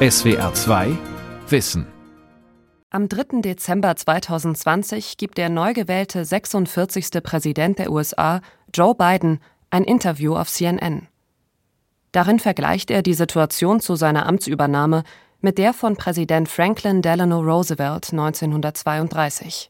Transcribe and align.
SWR 0.00 0.54
2 0.54 0.96
Wissen. 1.48 1.84
Am 2.88 3.08
3. 3.08 3.40
Dezember 3.40 3.96
2020 3.96 5.16
gibt 5.16 5.38
der 5.38 5.48
neu 5.48 5.72
gewählte 5.72 6.24
46. 6.24 7.20
Präsident 7.20 7.80
der 7.80 7.90
USA, 7.90 8.40
Joe 8.72 8.94
Biden, 8.94 9.40
ein 9.70 9.82
Interview 9.82 10.36
auf 10.36 10.50
CNN. 10.50 11.08
Darin 12.12 12.38
vergleicht 12.38 12.92
er 12.92 13.02
die 13.02 13.12
Situation 13.12 13.80
zu 13.80 13.96
seiner 13.96 14.26
Amtsübernahme 14.26 15.02
mit 15.40 15.58
der 15.58 15.72
von 15.72 15.96
Präsident 15.96 16.48
Franklin 16.48 17.02
Delano 17.02 17.40
Roosevelt 17.40 18.12
1932. 18.12 19.68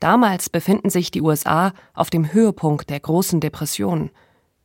Damals 0.00 0.48
befinden 0.48 0.88
sich 0.88 1.10
die 1.10 1.20
USA 1.20 1.74
auf 1.92 2.08
dem 2.08 2.32
Höhepunkt 2.32 2.88
der 2.88 3.00
großen 3.00 3.40
Depression, 3.40 4.08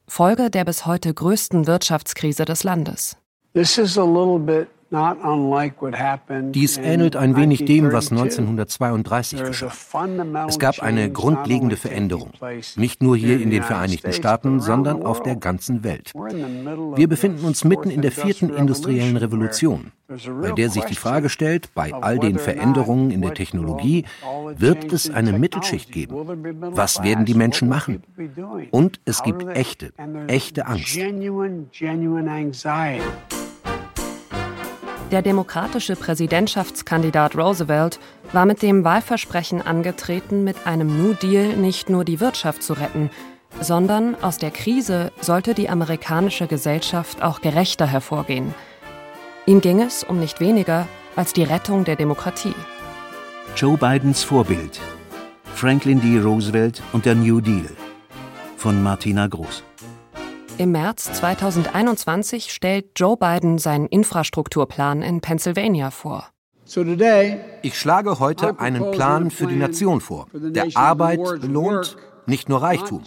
Folge 0.07 0.49
der 0.49 0.63
bis 0.63 0.85
heute 0.85 1.13
größten 1.13 1.67
Wirtschaftskrise 1.67 2.45
des 2.45 2.63
Landes. 2.63 3.17
This 3.53 3.77
is 3.77 3.97
a 3.97 4.03
little 4.03 4.39
bit 4.39 4.67
dies 6.51 6.77
ähnelt 6.77 7.15
ein 7.15 7.35
wenig 7.35 7.65
dem, 7.65 7.91
was 7.91 8.11
1932 8.11 9.43
geschah. 9.43 9.71
Es 10.47 10.59
gab 10.59 10.83
eine 10.83 11.11
grundlegende 11.11 11.77
Veränderung, 11.77 12.29
nicht 12.75 13.01
nur 13.01 13.17
hier 13.17 13.41
in 13.41 13.49
den 13.49 13.63
Vereinigten 13.63 14.13
Staaten, 14.13 14.59
sondern 14.59 15.01
auf 15.01 15.23
der 15.23 15.35
ganzen 15.35 15.83
Welt. 15.83 16.13
Wir 16.13 17.07
befinden 17.07 17.43
uns 17.43 17.63
mitten 17.63 17.89
in 17.89 18.03
der 18.03 18.11
vierten 18.11 18.53
industriellen 18.53 19.17
Revolution, 19.17 19.93
bei 20.07 20.51
der 20.51 20.69
sich 20.69 20.83
die 20.83 20.95
Frage 20.95 21.29
stellt, 21.29 21.73
bei 21.73 21.91
all 21.91 22.19
den 22.19 22.37
Veränderungen 22.37 23.09
in 23.09 23.21
der 23.21 23.33
Technologie, 23.33 24.05
wird 24.57 24.93
es 24.93 25.09
eine 25.09 25.33
Mittelschicht 25.33 25.91
geben? 25.91 26.13
Was 26.75 27.01
werden 27.01 27.25
die 27.25 27.33
Menschen 27.33 27.67
machen? 27.67 28.03
Und 28.69 28.99
es 29.05 29.23
gibt 29.23 29.47
echte, 29.47 29.91
echte 30.27 30.67
Angst. 30.67 30.99
Der 35.13 35.21
demokratische 35.21 35.95
Präsidentschaftskandidat 35.95 37.37
Roosevelt 37.37 37.99
war 38.31 38.47
mit 38.47 38.63
dem 38.63 38.83
Wahlversprechen 38.83 39.61
angetreten, 39.61 40.43
mit 40.43 40.65
einem 40.65 40.87
New 40.97 41.13
Deal 41.13 41.55
nicht 41.55 41.87
nur 41.87 42.03
die 42.03 42.19
Wirtschaft 42.19 42.63
zu 42.63 42.73
retten, 42.73 43.11
sondern 43.61 44.15
aus 44.23 44.39
der 44.39 44.49
Krise 44.49 45.11
sollte 45.21 45.53
die 45.53 45.69
amerikanische 45.69 46.47
Gesellschaft 46.47 47.21
auch 47.21 47.41
gerechter 47.41 47.85
hervorgehen. 47.85 48.55
Ihm 49.45 49.61
ging 49.61 49.83
es 49.83 50.03
um 50.03 50.19
nicht 50.19 50.39
weniger 50.39 50.87
als 51.15 51.31
die 51.31 51.43
Rettung 51.43 51.83
der 51.83 51.95
Demokratie. 51.95 52.55
Joe 53.55 53.77
Bidens 53.77 54.23
Vorbild 54.23 54.81
Franklin 55.53 56.01
D. 56.01 56.19
Roosevelt 56.21 56.81
und 56.91 57.05
der 57.05 57.13
New 57.13 57.39
Deal 57.39 57.69
von 58.57 58.81
Martina 58.81 59.27
Groß. 59.27 59.61
Im 60.57 60.71
März 60.71 61.11
2021 61.13 62.51
stellt 62.51 62.91
Joe 62.95 63.17
Biden 63.17 63.57
seinen 63.57 63.87
Infrastrukturplan 63.87 65.01
in 65.01 65.21
Pennsylvania 65.21 65.89
vor. 65.91 66.27
Ich 67.61 67.77
schlage 67.77 68.19
heute 68.19 68.59
einen 68.59 68.91
Plan 68.91 69.31
für 69.31 69.47
die 69.47 69.55
Nation 69.55 69.99
vor, 69.99 70.27
der 70.33 70.67
Arbeit 70.75 71.19
belohnt, 71.41 71.97
nicht 72.25 72.49
nur 72.49 72.61
Reichtum, 72.61 73.03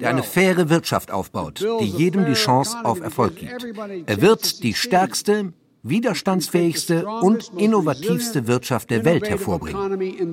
der 0.00 0.10
eine 0.10 0.22
faire 0.22 0.68
Wirtschaft 0.68 1.10
aufbaut, 1.10 1.64
die 1.80 1.86
jedem 1.86 2.26
die 2.26 2.34
Chance 2.34 2.76
auf 2.84 3.00
Erfolg 3.00 3.36
gibt. 3.36 3.66
Er 4.06 4.20
wird 4.20 4.62
die 4.62 4.74
stärkste, 4.74 5.52
widerstandsfähigste 5.82 7.06
und 7.06 7.52
innovativste 7.56 8.46
Wirtschaft 8.46 8.90
der 8.90 9.04
Welt 9.04 9.28
hervorbringen. 9.28 10.32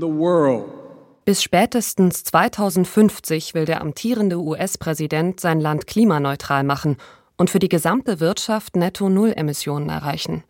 Bis 1.26 1.42
spätestens 1.42 2.26
2050 2.26 3.54
will 3.54 3.64
der 3.64 3.80
amtierende 3.80 4.40
US-Präsident 4.40 5.40
sein 5.40 5.62
Land 5.62 5.88
klimaneutral 5.88 6.66
machen 6.66 6.98
und 7.38 7.50
für 7.50 7.60
die 7.60 7.70
gesamte 7.70 8.20
Wirtschaft 8.20 8.76
Netto-Null-Emissionen 8.76 9.90
erreichen. 9.90 10.44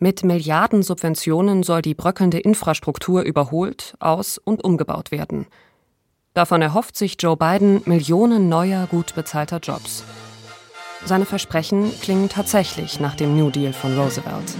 Mit 0.00 0.24
Milliarden 0.24 0.82
Subventionen 0.82 1.62
soll 1.62 1.82
die 1.82 1.94
bröckelnde 1.94 2.38
Infrastruktur 2.38 3.22
überholt, 3.22 3.94
aus- 4.00 4.38
und 4.38 4.64
umgebaut 4.64 5.12
werden. 5.12 5.46
Davon 6.34 6.60
erhofft 6.60 6.96
sich 6.96 7.16
Joe 7.18 7.36
Biden 7.36 7.82
Millionen 7.84 8.48
neuer, 8.48 8.86
gut 8.86 9.14
bezahlter 9.14 9.58
Jobs. 9.58 10.04
Seine 11.04 11.24
Versprechen 11.24 11.92
klingen 12.00 12.28
tatsächlich 12.28 12.98
nach 12.98 13.14
dem 13.14 13.36
New 13.36 13.50
Deal 13.50 13.72
von 13.72 13.96
Roosevelt. 13.96 14.54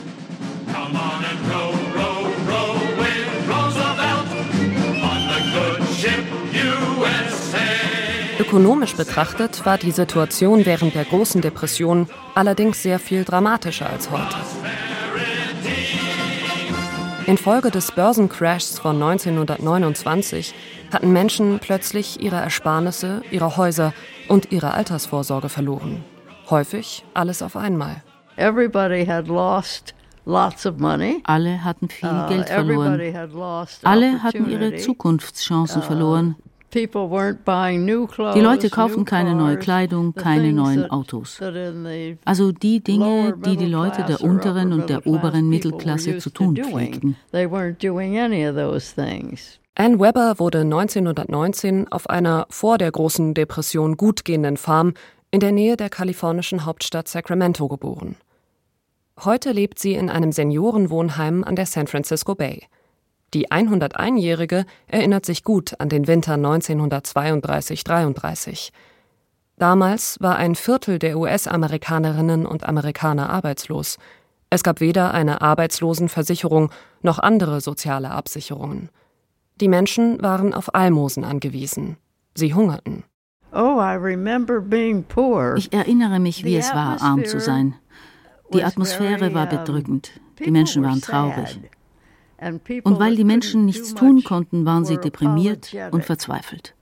Ökonomisch 8.49 8.97
betrachtet 8.97 9.67
war 9.67 9.77
die 9.77 9.91
Situation 9.91 10.65
während 10.65 10.95
der 10.95 11.05
großen 11.05 11.43
Depression 11.43 12.09
allerdings 12.35 12.83
sehr 12.83 12.99
viel 12.99 13.23
dramatischer 13.23 13.91
als 13.91 14.11
heute. 14.11 14.37
Infolge 17.27 17.71
des 17.71 17.93
Börsencrashs 17.93 18.79
von 18.79 19.03
1929 19.03 20.55
hatten 20.91 21.13
Menschen 21.13 21.59
plötzlich 21.59 22.23
ihre 22.23 22.37
Ersparnisse, 22.37 23.21
ihre 23.31 23.59
Häuser 23.59 23.93
und 24.29 24.51
ihre 24.51 24.73
Altersvorsorge 24.73 25.51
verloren. 25.51 26.03
Häufig 26.49 27.05
alles 27.13 27.43
auf 27.43 27.55
einmal. 27.55 28.03
Alle 31.25 31.65
hatten 31.65 31.89
viel 31.91 32.09
uh, 32.09 32.29
Geld 32.29 32.49
verloren. 32.49 32.99
Alle 33.83 34.23
hatten 34.23 34.51
ihre 34.51 34.77
Zukunftschancen 34.77 35.83
uh, 35.83 35.85
verloren. 35.85 36.37
Die 36.75 38.41
Leute 38.41 38.71
kaufen 38.71 39.05
keine 39.05 39.35
neue 39.35 39.59
Kleidung, 39.59 40.15
keine 40.15 40.53
neuen 40.53 40.91
Autos. 40.91 41.41
Also 42.25 42.53
die 42.53 42.81
Dinge, 42.81 43.35
die 43.45 43.57
die 43.57 43.67
Leute 43.67 44.05
der 44.05 44.21
unteren 44.21 44.73
und 44.73 44.91
der 44.91 45.07
oberen 45.07 45.49
Mittelklasse 45.49 46.19
zu 46.19 46.31
tun 46.31 46.57
pflegten. 46.57 47.17
Ann 49.81 50.01
Webber 50.01 50.39
wurde 50.39 50.61
1919 50.63 51.89
auf 51.93 52.11
einer 52.11 52.47
vor 52.51 52.79
der 52.79 52.91
großen 52.91 53.33
Depression 53.33 53.97
gut 53.97 54.25
gehenden 54.25 54.57
Farm 54.57 54.95
in 55.31 55.41
der 55.41 55.53
Nähe 55.53 55.77
der 55.77 55.89
kalifornischen 55.89 56.65
Hauptstadt 56.67 57.07
Sacramento 57.07 57.69
geboren. 57.69 58.17
Heute 59.25 59.53
lebt 59.53 59.79
sie 59.79 59.95
in 59.95 60.11
einem 60.11 60.33
Seniorenwohnheim 60.33 61.45
an 61.45 61.57
der 61.57 61.67
San 61.67 61.87
Francisco 61.87 62.35
Bay. 62.35 62.67
Die 63.35 63.49
101-Jährige 63.49 64.65
erinnert 64.87 65.27
sich 65.27 65.45
gut 65.45 65.79
an 65.79 65.91
den 65.91 66.07
Winter 66.07 66.35
1932-33. 66.35 68.71
Damals 69.59 70.17
war 70.21 70.37
ein 70.37 70.55
Viertel 70.55 70.99
der 70.99 71.19
US-Amerikanerinnen 71.19 72.47
und 72.47 72.67
Amerikaner 72.67 73.29
arbeitslos. 73.29 73.99
Es 74.51 74.63
gab 74.63 74.81
weder 74.81 75.13
eine 75.13 75.43
Arbeitslosenversicherung 75.43 76.71
noch 77.03 77.19
andere 77.19 77.61
soziale 77.61 78.13
Absicherungen. 78.13 78.89
Die 79.61 79.69
Menschen 79.69 80.23
waren 80.23 80.55
auf 80.55 80.75
Almosen 80.75 81.25
angewiesen. 81.25 81.99
Sie 82.35 82.55
hungerten. 82.55 83.05
Oh, 83.53 83.83
ich 85.57 85.73
erinnere 85.73 86.21
mich, 86.21 86.45
wie 86.45 86.57
es 86.57 86.73
war, 86.73 87.03
arm 87.03 87.25
zu 87.25 87.41
sein. 87.41 87.75
Die 88.53 88.63
Atmosphäre 88.63 89.35
war 89.35 89.47
bedrückend. 89.47 90.13
Die 90.39 90.51
Menschen 90.51 90.85
waren 90.85 91.01
traurig. 91.01 91.59
Und 92.41 92.99
weil 92.99 93.17
die 93.17 93.25
Menschen 93.25 93.65
nichts 93.65 93.95
tun 93.95 94.23
konnten, 94.23 94.65
waren 94.65 94.85
sie 94.85 94.97
deprimiert 94.97 95.75
und 95.91 96.05
verzweifelt. 96.05 96.75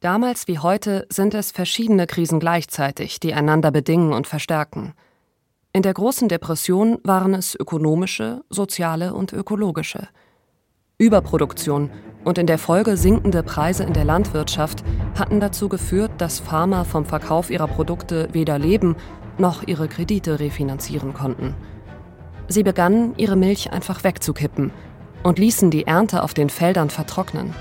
Damals 0.00 0.48
wie 0.48 0.58
heute 0.58 1.06
sind 1.08 1.34
es 1.34 1.50
verschiedene 1.50 2.06
Krisen 2.06 2.40
gleichzeitig, 2.40 3.20
die 3.20 3.34
einander 3.34 3.70
bedingen 3.70 4.12
und 4.12 4.26
verstärken. 4.26 4.94
In 5.72 5.82
der 5.82 5.94
großen 5.94 6.28
Depression 6.28 6.98
waren 7.04 7.34
es 7.34 7.54
ökonomische, 7.54 8.42
soziale 8.50 9.14
und 9.14 9.32
ökologische. 9.32 10.08
Überproduktion 10.98 11.90
und 12.24 12.38
in 12.38 12.46
der 12.46 12.58
Folge 12.58 12.96
sinkende 12.96 13.42
Preise 13.44 13.84
in 13.84 13.92
der 13.92 14.04
Landwirtschaft 14.04 14.82
hatten 15.16 15.38
dazu 15.38 15.68
geführt, 15.68 16.10
dass 16.18 16.40
Farmer 16.40 16.84
vom 16.84 17.04
Verkauf 17.04 17.50
ihrer 17.50 17.68
Produkte 17.68 18.28
weder 18.32 18.58
leben 18.58 18.96
noch 19.38 19.62
ihre 19.66 19.86
Kredite 19.86 20.40
refinanzieren 20.40 21.14
konnten. 21.14 21.54
Sie 22.48 22.62
begannen, 22.62 23.14
ihre 23.16 23.36
Milch 23.36 23.72
einfach 23.72 24.04
wegzukippen 24.04 24.72
und 25.22 25.38
ließen 25.38 25.70
die 25.70 25.86
Ernte 25.86 26.22
auf 26.22 26.32
den 26.32 26.48
Feldern 26.48 26.90
vertrocknen. 26.90 27.54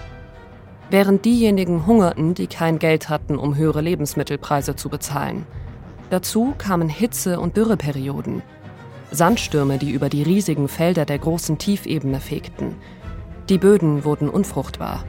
Während 0.89 1.25
diejenigen 1.25 1.86
hungerten, 1.86 2.34
die 2.34 2.48
kein 2.48 2.80
Geld 2.80 3.10
hatten, 3.10 3.38
um 3.38 3.57
höhere 3.57 3.81
Lebensmittelpreise 3.81 4.78
zu 4.78 4.88
bezahlen. 4.88 5.45
Dazu 6.10 6.54
kamen 6.57 6.88
Hitze- 6.88 7.42
und 7.42 7.57
Dürreperioden. 7.57 8.42
Sandstürme, 9.12 9.78
die 9.78 9.92
über 9.92 10.07
die 10.07 10.24
riesigen 10.24 10.69
Felder 10.69 11.06
der 11.06 11.19
großen 11.19 11.57
Tiefebene 11.57 12.22
fegten. 12.22 12.75
Die 13.50 13.57
Böden 13.57 14.06
wurden 14.06 14.30
unfruchtbar. 14.30 15.04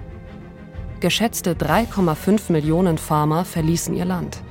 Geschätzte 0.99 1.55
3,5 1.55 2.51
Millionen 2.51 2.99
Farmer 2.99 3.45
verließen 3.45 3.95
ihr 3.95 4.05
Land. 4.05 4.43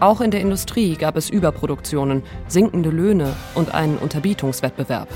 Auch 0.00 0.20
in 0.20 0.30
der 0.30 0.40
Industrie 0.40 0.94
gab 0.94 1.16
es 1.16 1.28
Überproduktionen, 1.28 2.22
sinkende 2.46 2.90
Löhne 2.90 3.34
und 3.56 3.74
einen 3.74 3.98
Unterbietungswettbewerb. 3.98 5.08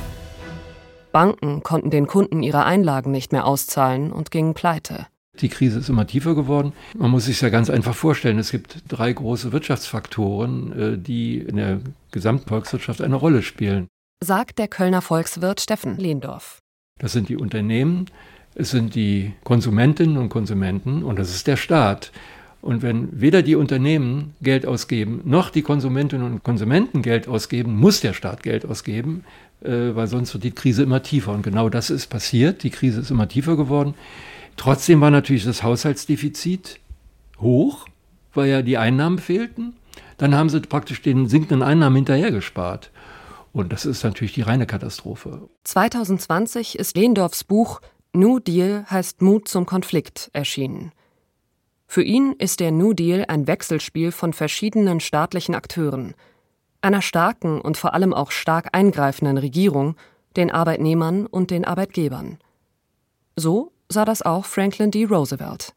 Banken 1.13 1.63
konnten 1.63 1.91
den 1.91 2.09
Kunden 2.09 2.43
ihre 2.43 2.65
Einlagen 2.65 3.13
nicht 3.13 3.31
mehr 3.31 3.47
auszahlen 3.47 4.11
und 4.11 4.33
gingen 4.33 4.55
pleite. 4.55 5.07
Die 5.41 5.49
Krise 5.49 5.79
ist 5.79 5.89
immer 5.89 6.07
tiefer 6.07 6.35
geworden. 6.35 6.73
Man 6.97 7.11
muss 7.11 7.27
sich 7.27 7.41
ja 7.41 7.49
ganz 7.49 7.71
einfach 7.71 7.95
vorstellen, 7.95 8.39
es 8.39 8.51
gibt 8.51 8.83
drei 8.89 9.13
große 9.13 9.53
Wirtschaftsfaktoren, 9.53 10.95
äh, 10.95 10.99
die 10.99 11.39
in 11.39 11.57
der 11.57 11.81
Gesamtvolkswirtschaft 12.11 13.01
eine 13.03 13.17
Rolle 13.17 13.43
spielen. 13.43 13.87
Sagt 14.23 14.59
der 14.59 14.69
Kölner 14.69 15.01
Volkswirt 15.01 15.61
Steffen 15.61 15.97
Lehndorf. 15.97 16.59
Das 16.99 17.13
sind 17.13 17.29
die 17.29 17.37
Unternehmen, 17.37 18.07
es 18.55 18.71
sind 18.71 18.95
die 18.95 19.33
Konsumentinnen 19.45 20.17
und 20.17 20.29
Konsumenten 20.29 21.03
und 21.03 21.19
das 21.19 21.31
ist 21.31 21.47
der 21.47 21.57
Staat. 21.57 22.13
Und 22.63 22.81
wenn 22.81 23.21
weder 23.21 23.43
die 23.43 23.57
Unternehmen 23.57 24.35
Geld 24.41 24.67
ausgeben, 24.67 25.21
noch 25.25 25.51
die 25.51 25.63
Konsumentinnen 25.63 26.25
und 26.25 26.45
Konsumenten 26.45 27.03
Geld 27.03 27.27
ausgeben, 27.27 27.77
muss 27.77 28.01
der 28.01 28.15
Staat 28.15 28.45
Geld 28.45 28.65
ausgeben, 28.65 29.25
äh, 29.63 29.95
weil 29.95 30.07
sonst 30.07 30.33
wird 30.33 30.45
die 30.45 30.53
Krise 30.53 30.85
immer 30.85 31.03
tiefer. 31.03 31.33
Und 31.33 31.43
genau 31.43 31.69
das 31.69 31.91
ist 31.91 32.07
passiert. 32.07 32.63
Die 32.63 32.71
Krise 32.71 33.01
ist 33.01 33.11
immer 33.11 33.29
tiefer 33.29 33.57
geworden. 33.57 33.95
Trotzdem 34.57 35.01
war 35.01 35.11
natürlich 35.11 35.45
das 35.45 35.65
Haushaltsdefizit 35.65 36.79
hoch, 37.41 37.87
weil 38.33 38.49
ja 38.49 38.63
die 38.63 38.79
Einnahmen 38.79 39.19
fehlten. 39.19 39.75
Dann 40.17 40.37
haben 40.37 40.49
sie 40.49 40.61
praktisch 40.61 41.03
den 41.03 41.27
sinkenden 41.27 41.65
Einnahmen 41.65 41.97
hinterhergespart. 41.97 42.93
Und 43.53 43.73
das 43.73 43.85
ist 43.85 44.05
natürlich 44.05 44.35
die 44.35 44.43
reine 44.43 44.67
Katastrophe. 44.67 45.49
2020 45.65 46.79
ist 46.79 46.97
Lehndorfs 46.97 47.43
Buch 47.43 47.81
New 48.15 48.39
Deal 48.39 48.85
heißt 48.89 49.21
Mut 49.21 49.49
zum 49.49 49.67
Konflikt 49.67 50.31
erschienen. 50.33 50.93
Für 51.93 52.03
ihn 52.03 52.33
ist 52.39 52.61
der 52.61 52.73
New 52.73 52.95
Deal 52.95 53.27
ein 53.29 53.47
Wechselspiel 53.47 54.13
von 54.13 54.33
verschiedenen 54.33 54.99
staatlichen 54.99 55.55
Akteuren, 55.55 56.15
einer 56.81 57.03
starken 57.03 57.61
und 57.61 57.77
vor 57.77 57.93
allem 57.93 58.15
auch 58.15 58.31
stark 58.31 58.71
eingreifenden 58.73 59.37
Regierung, 59.37 59.97
den 60.35 60.51
Arbeitnehmern 60.51 61.27
und 61.27 61.51
den 61.51 61.67
Arbeitgebern. 61.67 62.39
So 63.37 63.73
sah 63.91 64.07
das 64.07 64.23
auch 64.23 64.47
Franklin 64.47 64.91
D. 64.91 65.05
Roosevelt. 65.05 65.75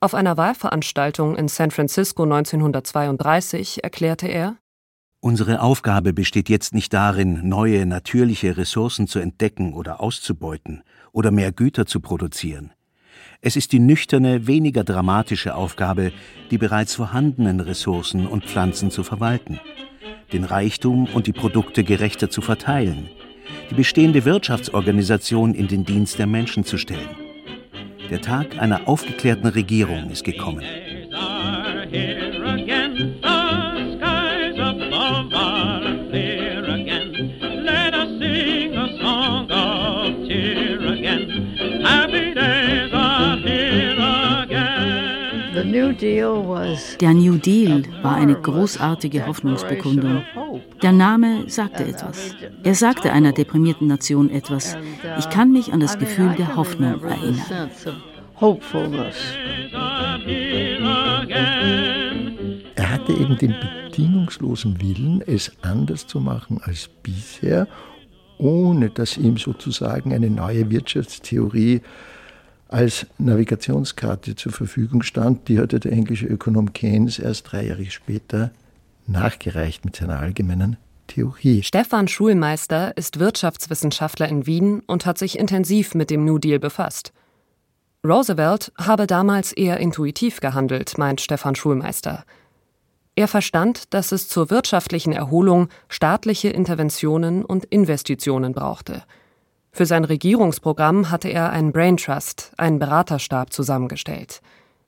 Auf 0.00 0.12
einer 0.12 0.36
Wahlveranstaltung 0.36 1.36
in 1.36 1.48
San 1.48 1.70
Francisco 1.70 2.24
1932 2.24 3.82
erklärte 3.82 4.28
er 4.28 4.56
Unsere 5.20 5.62
Aufgabe 5.62 6.12
besteht 6.12 6.50
jetzt 6.50 6.74
nicht 6.74 6.92
darin, 6.92 7.48
neue 7.48 7.86
natürliche 7.86 8.58
Ressourcen 8.58 9.06
zu 9.06 9.20
entdecken 9.20 9.72
oder 9.72 10.02
auszubeuten 10.02 10.82
oder 11.12 11.30
mehr 11.30 11.50
Güter 11.50 11.86
zu 11.86 12.00
produzieren. 12.00 12.74
Es 13.40 13.56
ist 13.56 13.72
die 13.72 13.78
nüchterne, 13.78 14.46
weniger 14.46 14.84
dramatische 14.84 15.54
Aufgabe, 15.54 16.12
die 16.50 16.58
bereits 16.58 16.94
vorhandenen 16.94 17.60
Ressourcen 17.60 18.26
und 18.26 18.44
Pflanzen 18.44 18.90
zu 18.90 19.02
verwalten, 19.02 19.60
den 20.32 20.44
Reichtum 20.44 21.06
und 21.06 21.26
die 21.26 21.32
Produkte 21.32 21.84
gerechter 21.84 22.30
zu 22.30 22.40
verteilen, 22.40 23.08
die 23.70 23.74
bestehende 23.74 24.24
Wirtschaftsorganisation 24.24 25.54
in 25.54 25.68
den 25.68 25.84
Dienst 25.84 26.18
der 26.18 26.26
Menschen 26.26 26.64
zu 26.64 26.78
stellen. 26.78 27.08
Der 28.10 28.20
Tag 28.20 28.58
einer 28.58 28.88
aufgeklärten 28.88 29.48
Regierung 29.48 30.10
ist 30.10 30.24
gekommen. 30.24 30.62
Der 46.00 47.14
New 47.14 47.36
Deal 47.36 47.82
war 48.02 48.16
eine 48.16 48.34
großartige 48.34 49.26
Hoffnungsbekundung. 49.26 50.22
Der 50.82 50.92
Name 50.92 51.48
sagte 51.48 51.84
etwas. 51.84 52.34
Er 52.62 52.74
sagte 52.74 53.12
einer 53.12 53.32
deprimierten 53.32 53.86
Nation 53.86 54.30
etwas. 54.30 54.76
Ich 55.18 55.30
kann 55.30 55.52
mich 55.52 55.72
an 55.72 55.80
das 55.80 55.98
Gefühl 55.98 56.34
der 56.36 56.56
Hoffnung 56.56 57.02
erinnern. 57.02 57.70
Er 62.74 62.90
hatte 62.90 63.12
eben 63.12 63.38
den 63.38 63.54
bedingungslosen 63.88 64.80
Willen, 64.82 65.22
es 65.26 65.52
anders 65.62 66.06
zu 66.06 66.20
machen 66.20 66.60
als 66.62 66.90
bisher, 67.02 67.66
ohne 68.38 68.90
dass 68.90 69.16
ihm 69.16 69.38
sozusagen 69.38 70.12
eine 70.12 70.28
neue 70.28 70.70
Wirtschaftstheorie 70.70 71.80
als 72.68 73.06
Navigationskarte 73.18 74.34
zur 74.34 74.52
Verfügung 74.52 75.02
stand. 75.02 75.48
Die 75.48 75.58
hatte 75.58 75.80
der 75.80 75.92
englische 75.92 76.26
Ökonom 76.26 76.72
Keynes 76.72 77.18
erst 77.18 77.52
drei 77.52 77.66
Jahre 77.66 77.84
später 77.86 78.50
nachgereicht 79.06 79.84
mit 79.84 79.96
seiner 79.96 80.18
allgemeinen 80.18 80.76
Theorie. 81.06 81.62
Stefan 81.62 82.08
Schulmeister 82.08 82.96
ist 82.96 83.20
Wirtschaftswissenschaftler 83.20 84.28
in 84.28 84.46
Wien 84.46 84.82
und 84.86 85.06
hat 85.06 85.18
sich 85.18 85.38
intensiv 85.38 85.94
mit 85.94 86.10
dem 86.10 86.24
New 86.24 86.38
Deal 86.38 86.58
befasst. 86.58 87.12
Roosevelt 88.04 88.72
habe 88.78 89.06
damals 89.06 89.52
eher 89.52 89.78
intuitiv 89.78 90.40
gehandelt, 90.40 90.98
meint 90.98 91.20
Stefan 91.20 91.54
Schulmeister. 91.54 92.24
Er 93.14 93.28
verstand, 93.28 93.94
dass 93.94 94.12
es 94.12 94.28
zur 94.28 94.50
wirtschaftlichen 94.50 95.12
Erholung 95.12 95.68
staatliche 95.88 96.48
Interventionen 96.48 97.44
und 97.44 97.64
Investitionen 97.66 98.52
brauchte– 98.52 99.04
für 99.76 99.84
sein 99.84 100.06
Regierungsprogramm 100.06 101.10
hatte 101.10 101.28
er 101.28 101.50
einen 101.50 101.70
Brain 101.70 101.98
Trust, 101.98 102.50
einen 102.56 102.78
Beraterstab 102.78 103.52
zusammengestellt. 103.52 104.40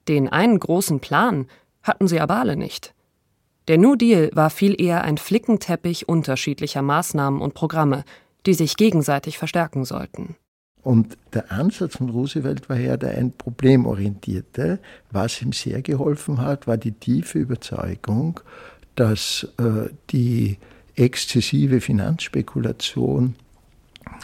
Den 0.08 0.30
einen 0.30 0.58
großen 0.58 1.00
Plan 1.00 1.46
hatten 1.82 2.08
sie 2.08 2.20
aber 2.20 2.36
alle 2.36 2.56
nicht. 2.56 2.94
Der 3.68 3.76
New 3.76 3.96
Deal 3.96 4.30
war 4.32 4.48
viel 4.48 4.80
eher 4.80 5.04
ein 5.04 5.18
Flickenteppich 5.18 6.08
unterschiedlicher 6.08 6.80
Maßnahmen 6.80 7.42
und 7.42 7.52
Programme, 7.52 8.02
die 8.46 8.54
sich 8.54 8.78
gegenseitig 8.78 9.36
verstärken 9.36 9.84
sollten. 9.84 10.36
Und 10.82 11.18
der 11.34 11.52
Ansatz 11.52 11.96
von 11.96 12.08
Roosevelt 12.08 12.70
war 12.70 12.78
ja 12.78 12.96
der 12.96 13.18
ein 13.18 13.32
problemorientierte. 13.32 14.78
Was 15.10 15.42
ihm 15.42 15.52
sehr 15.52 15.82
geholfen 15.82 16.40
hat, 16.40 16.66
war 16.66 16.78
die 16.78 16.92
tiefe 16.92 17.40
Überzeugung, 17.40 18.40
dass 18.94 19.46
äh, 19.58 19.90
die 20.08 20.56
exzessive 20.96 21.82
Finanzspekulation 21.82 23.34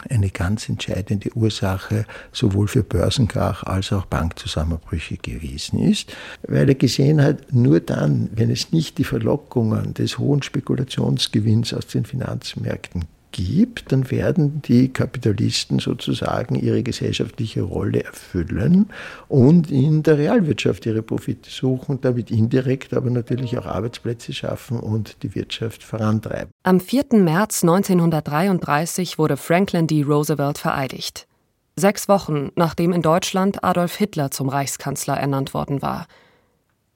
eine 0.09 0.29
ganz 0.29 0.69
entscheidende 0.69 1.35
Ursache 1.35 2.05
sowohl 2.31 2.67
für 2.67 2.83
Börsenkrach 2.83 3.63
als 3.63 3.91
auch 3.91 4.05
Bankzusammenbrüche 4.05 5.17
gewesen 5.17 5.79
ist, 5.79 6.15
weil 6.47 6.69
er 6.69 6.75
gesehen 6.75 7.21
hat, 7.21 7.53
nur 7.53 7.79
dann, 7.79 8.29
wenn 8.33 8.49
es 8.49 8.71
nicht 8.71 8.97
die 8.97 9.03
Verlockungen 9.03 9.93
des 9.93 10.17
hohen 10.17 10.43
Spekulationsgewinns 10.43 11.73
aus 11.73 11.87
den 11.87 12.05
Finanzmärkten 12.05 13.05
gibt, 13.35 13.91
dann 13.91 14.09
werden 14.11 14.61
die 14.61 14.87
Kapitalisten 14.93 15.79
sozusagen 15.79 16.55
ihre 16.55 16.83
gesellschaftliche 16.83 17.63
Rolle 17.63 18.03
erfüllen 18.03 18.89
und 19.27 19.69
in 19.69 20.03
der 20.03 20.17
Realwirtschaft 20.17 20.85
ihre 20.85 21.01
Profite 21.01 21.49
suchen, 21.49 21.99
damit 21.99 22.31
indirekt 22.31 22.93
aber 22.93 23.09
natürlich 23.09 23.57
auch 23.57 23.65
Arbeitsplätze 23.65 24.31
schaffen 24.31 24.79
und 24.79 25.21
die 25.21 25.35
Wirtschaft 25.35 25.83
vorantreiben. 25.83 26.49
Am 26.63 26.79
4. 26.79 27.07
März 27.11 27.63
1933 27.63 29.17
wurde 29.17 29.35
Franklin 29.35 29.87
D. 29.87 30.03
Roosevelt 30.03 30.57
vereidigt. 30.57 31.27
Sechs 31.75 32.07
Wochen 32.07 32.51
nachdem 32.55 32.93
in 32.93 33.01
Deutschland 33.01 33.65
Adolf 33.65 33.97
Hitler 33.97 34.31
zum 34.31 34.47
Reichskanzler 34.47 35.17
ernannt 35.17 35.53
worden 35.53 35.81
war. 35.81 36.07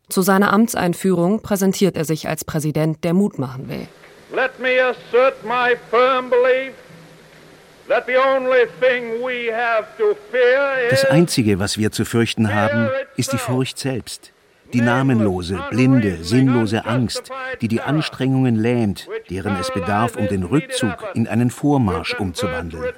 Zu 0.07 0.21
seiner 0.21 0.53
Amtseinführung 0.53 1.41
präsentiert 1.41 1.97
er 1.97 2.05
sich 2.05 2.29
als 2.29 2.45
Präsident, 2.45 3.03
der 3.03 3.13
Mut 3.13 3.37
machen 3.37 3.67
will. 3.67 3.87
Let 4.31 4.59
me 4.59 4.79
assert 4.79 5.43
my 5.43 5.75
firm 5.89 6.29
belief 6.29 6.73
das 7.87 8.03
Einzige, 11.09 11.57
was 11.57 11.79
wir 11.79 11.91
zu 11.91 12.05
fürchten 12.05 12.53
haben, 12.53 12.89
ist 13.17 13.33
die 13.33 13.39
Furcht 13.39 13.79
selbst. 13.79 14.31
Die 14.73 14.81
namenlose, 14.81 15.59
blinde, 15.71 16.23
sinnlose 16.23 16.85
Angst, 16.85 17.31
die 17.61 17.67
die 17.67 17.81
Anstrengungen 17.81 18.55
lähmt, 18.55 19.07
deren 19.31 19.55
es 19.55 19.71
bedarf, 19.71 20.15
um 20.15 20.27
den 20.27 20.43
Rückzug 20.43 20.97
in 21.15 21.27
einen 21.27 21.49
Vormarsch 21.49 22.13
umzuwandeln. 22.13 22.93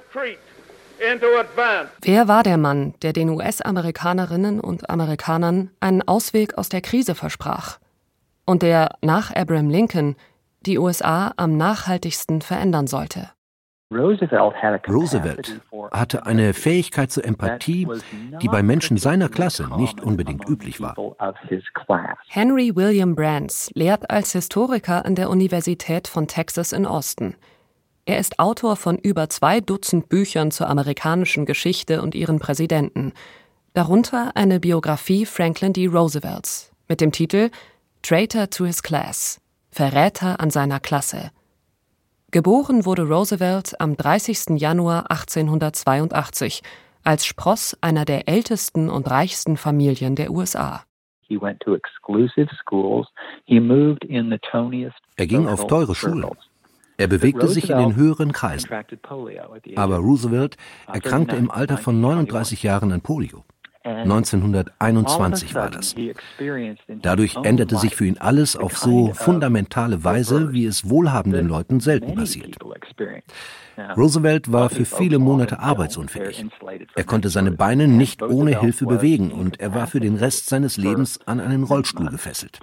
Wer 2.01 2.27
war 2.27 2.43
der 2.43 2.57
Mann, 2.57 2.93
der 3.01 3.13
den 3.13 3.29
US-Amerikanerinnen 3.29 4.59
und 4.59 4.89
Amerikanern 4.89 5.69
einen 5.79 6.01
Ausweg 6.01 6.57
aus 6.57 6.67
der 6.67 6.81
Krise 6.81 7.15
versprach? 7.15 7.79
Und 8.43 8.61
der 8.61 8.97
nach 9.01 9.33
Abraham 9.33 9.69
Lincoln 9.69 10.17
die 10.65 10.77
USA 10.77 11.33
am 11.37 11.57
nachhaltigsten 11.57 12.41
verändern 12.41 12.87
sollte. 12.87 13.29
Roosevelt 13.93 15.59
hatte 15.91 16.25
eine 16.25 16.53
Fähigkeit 16.53 17.11
zur 17.11 17.25
Empathie, 17.25 17.87
die 18.41 18.47
bei 18.47 18.63
Menschen 18.63 18.95
seiner 18.97 19.27
Klasse 19.27 19.67
nicht 19.75 19.99
unbedingt 19.99 20.47
üblich 20.47 20.79
war. 20.79 20.95
Henry 22.29 22.75
William 22.75 23.15
Brands 23.15 23.69
lehrt 23.73 24.09
als 24.09 24.31
Historiker 24.31 25.05
an 25.05 25.15
der 25.15 25.29
Universität 25.29 26.07
von 26.07 26.27
Texas 26.27 26.71
in 26.71 26.85
Austin. 26.85 27.35
Er 28.05 28.17
ist 28.17 28.39
Autor 28.39 28.77
von 28.77 28.97
über 28.97 29.29
zwei 29.29 29.59
Dutzend 29.59 30.07
Büchern 30.07 30.51
zur 30.51 30.69
amerikanischen 30.69 31.45
Geschichte 31.45 32.01
und 32.01 32.15
ihren 32.15 32.39
Präsidenten, 32.39 33.11
darunter 33.73 34.31
eine 34.35 34.61
Biografie 34.61 35.25
Franklin 35.25 35.73
D. 35.73 35.87
Roosevelts 35.87 36.71
mit 36.87 37.01
dem 37.01 37.11
Titel 37.11 37.49
Traitor 38.03 38.49
to 38.49 38.65
his 38.65 38.81
Class 38.81 39.40
Verräter 39.71 40.41
an 40.41 40.49
seiner 40.49 40.79
Klasse. 40.81 41.31
Geboren 42.31 42.85
wurde 42.85 43.03
Roosevelt 43.03 43.79
am 43.79 43.95
30. 43.95 44.59
Januar 44.59 45.09
1882, 45.09 46.61
als 47.03 47.25
Spross 47.25 47.77
einer 47.81 48.05
der 48.05 48.27
ältesten 48.27 48.89
und 48.89 49.09
reichsten 49.09 49.57
Familien 49.57 50.15
der 50.15 50.31
USA. 50.31 50.83
Er 55.15 55.27
ging 55.27 55.47
auf 55.47 55.67
teure 55.67 55.95
Schulen. 55.95 56.29
Er 56.97 57.07
bewegte 57.07 57.47
sich 57.47 57.69
in 57.69 57.77
den 57.77 57.95
höheren 57.95 58.33
Kreisen. 58.33 58.69
Aber 59.75 59.97
Roosevelt 59.97 60.57
erkrankte 60.87 61.35
im 61.37 61.49
Alter 61.49 61.77
von 61.77 61.99
39 62.01 62.63
Jahren 62.63 62.91
an 62.91 63.01
Polio. 63.01 63.45
1921 63.83 65.55
war 65.55 65.69
das. 65.69 65.95
Dadurch 66.87 67.35
änderte 67.43 67.77
sich 67.77 67.95
für 67.95 68.05
ihn 68.05 68.17
alles 68.17 68.55
auf 68.55 68.77
so 68.77 69.13
fundamentale 69.13 70.03
Weise, 70.03 70.53
wie 70.53 70.65
es 70.65 70.89
wohlhabenden 70.89 71.47
Leuten 71.47 71.79
selten 71.79 72.15
passiert. 72.15 72.57
Roosevelt 73.97 74.51
war 74.51 74.69
für 74.69 74.85
viele 74.85 75.19
Monate 75.19 75.59
arbeitsunfähig. 75.59 76.45
Er 76.95 77.03
konnte 77.03 77.29
seine 77.29 77.51
Beine 77.51 77.87
nicht 77.87 78.21
ohne 78.21 78.59
Hilfe 78.59 78.85
bewegen 78.85 79.31
und 79.31 79.59
er 79.59 79.73
war 79.73 79.87
für 79.87 79.99
den 79.99 80.15
Rest 80.15 80.47
seines 80.49 80.77
Lebens 80.77 81.19
an 81.25 81.39
einen 81.39 81.63
Rollstuhl 81.63 82.09
gefesselt. 82.09 82.59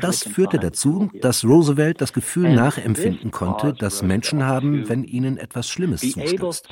Das 0.00 0.22
führte 0.22 0.58
dazu, 0.58 1.10
dass 1.20 1.44
Roosevelt 1.44 2.00
das 2.00 2.12
Gefühl 2.12 2.54
nachempfinden 2.54 3.30
konnte, 3.30 3.72
dass 3.72 4.02
Menschen 4.02 4.44
haben, 4.44 4.88
wenn 4.88 5.04
ihnen 5.04 5.38
etwas 5.38 5.68
Schlimmes 5.68 6.00
zustürzt, 6.00 6.68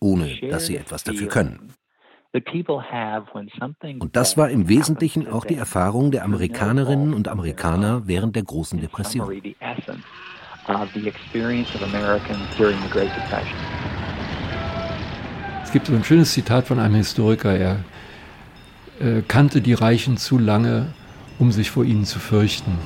ohne 0.00 0.28
dass 0.50 0.66
sie 0.66 0.76
etwas 0.76 1.04
dafür 1.04 1.28
können. 1.28 1.72
Und 2.32 4.16
das 4.16 4.36
war 4.36 4.50
im 4.50 4.68
Wesentlichen 4.68 5.26
auch 5.26 5.44
die 5.44 5.56
Erfahrung 5.56 6.12
der 6.12 6.24
Amerikanerinnen 6.24 7.12
und 7.12 7.26
Amerikaner 7.26 8.06
während 8.06 8.36
der 8.36 8.44
großen 8.44 8.80
Depression. 8.80 9.42
Es 15.64 15.72
gibt 15.72 15.86
so 15.86 15.94
ein 15.94 16.04
schönes 16.04 16.32
Zitat 16.32 16.66
von 16.66 16.78
einem 16.78 16.94
Historiker, 16.94 17.56
er 17.56 17.84
äh, 19.00 19.22
kannte 19.26 19.60
die 19.60 19.74
Reichen 19.74 20.16
zu 20.16 20.38
lange, 20.38 20.92
um 21.38 21.50
sich 21.50 21.70
vor 21.70 21.84
ihnen 21.84 22.04
zu 22.04 22.20
fürchten. 22.20 22.78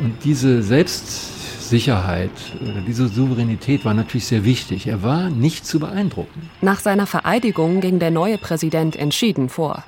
Und 0.00 0.24
diese 0.24 0.62
Selbst 0.62 1.37
Sicherheit 1.68 2.30
oder 2.60 2.80
diese 2.80 3.08
Souveränität 3.08 3.84
war 3.84 3.94
natürlich 3.94 4.26
sehr 4.26 4.44
wichtig. 4.44 4.86
Er 4.86 5.02
war 5.02 5.30
nicht 5.30 5.66
zu 5.66 5.78
beeindrucken. 5.78 6.50
Nach 6.60 6.80
seiner 6.80 7.06
Vereidigung 7.06 7.80
ging 7.80 7.98
der 7.98 8.10
neue 8.10 8.38
Präsident 8.38 8.96
entschieden 8.96 9.48
vor. 9.48 9.84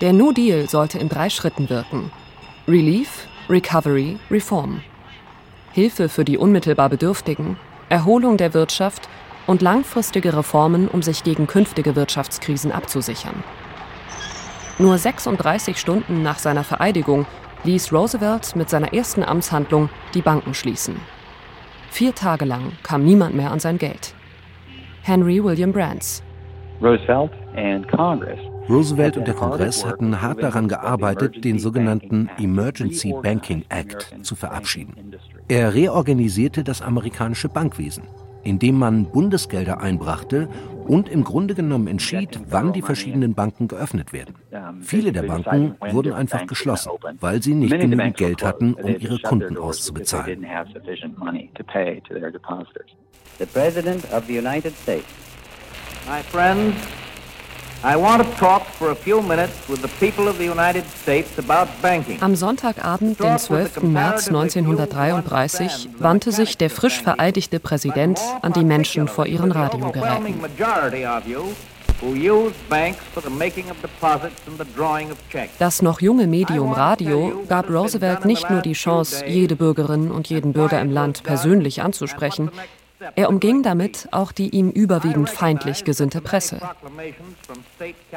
Der 0.00 0.12
New 0.12 0.32
Deal 0.32 0.68
sollte 0.68 0.98
in 0.98 1.08
drei 1.08 1.30
Schritten 1.30 1.70
wirken. 1.70 2.10
Relief, 2.66 3.26
Recovery, 3.48 4.18
Reform. 4.30 4.80
Hilfe 5.72 6.08
für 6.08 6.24
die 6.24 6.38
unmittelbar 6.38 6.88
Bedürftigen, 6.88 7.56
Erholung 7.88 8.36
der 8.36 8.54
Wirtschaft 8.54 9.08
und 9.46 9.62
langfristige 9.62 10.36
Reformen, 10.36 10.88
um 10.88 11.02
sich 11.02 11.24
gegen 11.24 11.46
künftige 11.46 11.96
Wirtschaftskrisen 11.96 12.72
abzusichern. 12.72 13.42
Nur 14.78 14.98
36 14.98 15.78
Stunden 15.78 16.22
nach 16.22 16.38
seiner 16.38 16.64
Vereidigung 16.64 17.26
ließ 17.64 17.92
Roosevelt 17.92 18.54
mit 18.56 18.70
seiner 18.70 18.92
ersten 18.92 19.22
Amtshandlung 19.22 19.88
die 20.14 20.22
Banken 20.22 20.54
schließen. 20.54 20.96
Vier 21.90 22.14
Tage 22.14 22.44
lang 22.44 22.72
kam 22.82 23.04
niemand 23.04 23.34
mehr 23.34 23.50
an 23.50 23.60
sein 23.60 23.78
Geld. 23.78 24.14
Henry 25.02 25.42
William 25.42 25.72
Brands. 25.72 26.22
Roosevelt 26.80 27.30
Roosevelt 28.68 29.16
und 29.16 29.26
der 29.26 29.34
Kongress 29.34 29.84
hatten 29.84 30.20
hart 30.20 30.42
daran 30.42 30.68
gearbeitet, 30.68 31.44
den 31.44 31.58
sogenannten 31.58 32.30
Emergency 32.38 33.14
Banking 33.22 33.64
Act 33.68 34.14
zu 34.22 34.34
verabschieden. 34.34 35.14
Er 35.48 35.74
reorganisierte 35.74 36.64
das 36.64 36.80
amerikanische 36.80 37.48
Bankwesen 37.48 38.04
indem 38.44 38.78
man 38.78 39.06
Bundesgelder 39.06 39.80
einbrachte 39.80 40.48
und 40.86 41.08
im 41.08 41.24
Grunde 41.24 41.54
genommen 41.54 41.86
entschied, 41.86 42.40
wann 42.48 42.72
die 42.72 42.82
verschiedenen 42.82 43.34
Banken 43.34 43.68
geöffnet 43.68 44.12
werden. 44.12 44.34
Viele 44.80 45.12
der 45.12 45.22
Banken 45.22 45.76
wurden 45.90 46.12
einfach 46.12 46.46
geschlossen, 46.46 46.92
weil 47.20 47.42
sie 47.42 47.54
nicht 47.54 47.78
genügend 47.78 48.16
Geld 48.16 48.44
hatten, 48.44 48.74
um 48.74 48.96
ihre 48.98 49.18
Kunden 49.18 49.56
auszubezahlen. 49.56 50.46
The 53.38 53.46
President 53.46 54.04
of 54.12 54.26
the 54.26 54.38
United 54.38 54.72
States. 54.76 55.08
My 56.06 56.22
friends, 56.22 56.76
am 62.20 62.34
Sonntagabend, 62.34 63.20
den 63.20 63.38
12. 63.38 63.82
März 63.82 64.28
1933, 64.28 65.90
wandte 65.98 66.32
sich 66.32 66.56
der 66.56 66.70
frisch 66.70 67.02
vereidigte 67.02 67.60
Präsident 67.60 68.18
an 68.40 68.54
die 68.54 68.64
Menschen 68.64 69.06
vor 69.06 69.26
ihren 69.26 69.52
Radiogeräten. 69.52 70.34
Das 75.58 75.82
noch 75.82 76.00
junge 76.00 76.26
Medium 76.26 76.72
Radio 76.72 77.44
gab 77.50 77.68
Roosevelt 77.68 78.24
nicht 78.24 78.48
nur 78.48 78.62
die 78.62 78.72
Chance, 78.72 79.26
jede 79.26 79.56
Bürgerin 79.56 80.10
und 80.10 80.30
jeden 80.30 80.54
Bürger 80.54 80.80
im 80.80 80.90
Land 80.90 81.22
persönlich 81.22 81.82
anzusprechen, 81.82 82.50
er 83.14 83.28
umging 83.28 83.62
damit 83.62 84.08
auch 84.10 84.32
die 84.32 84.50
ihm 84.50 84.70
überwiegend 84.70 85.30
feindlich 85.30 85.84
gesinnte 85.84 86.20
Presse. 86.20 86.60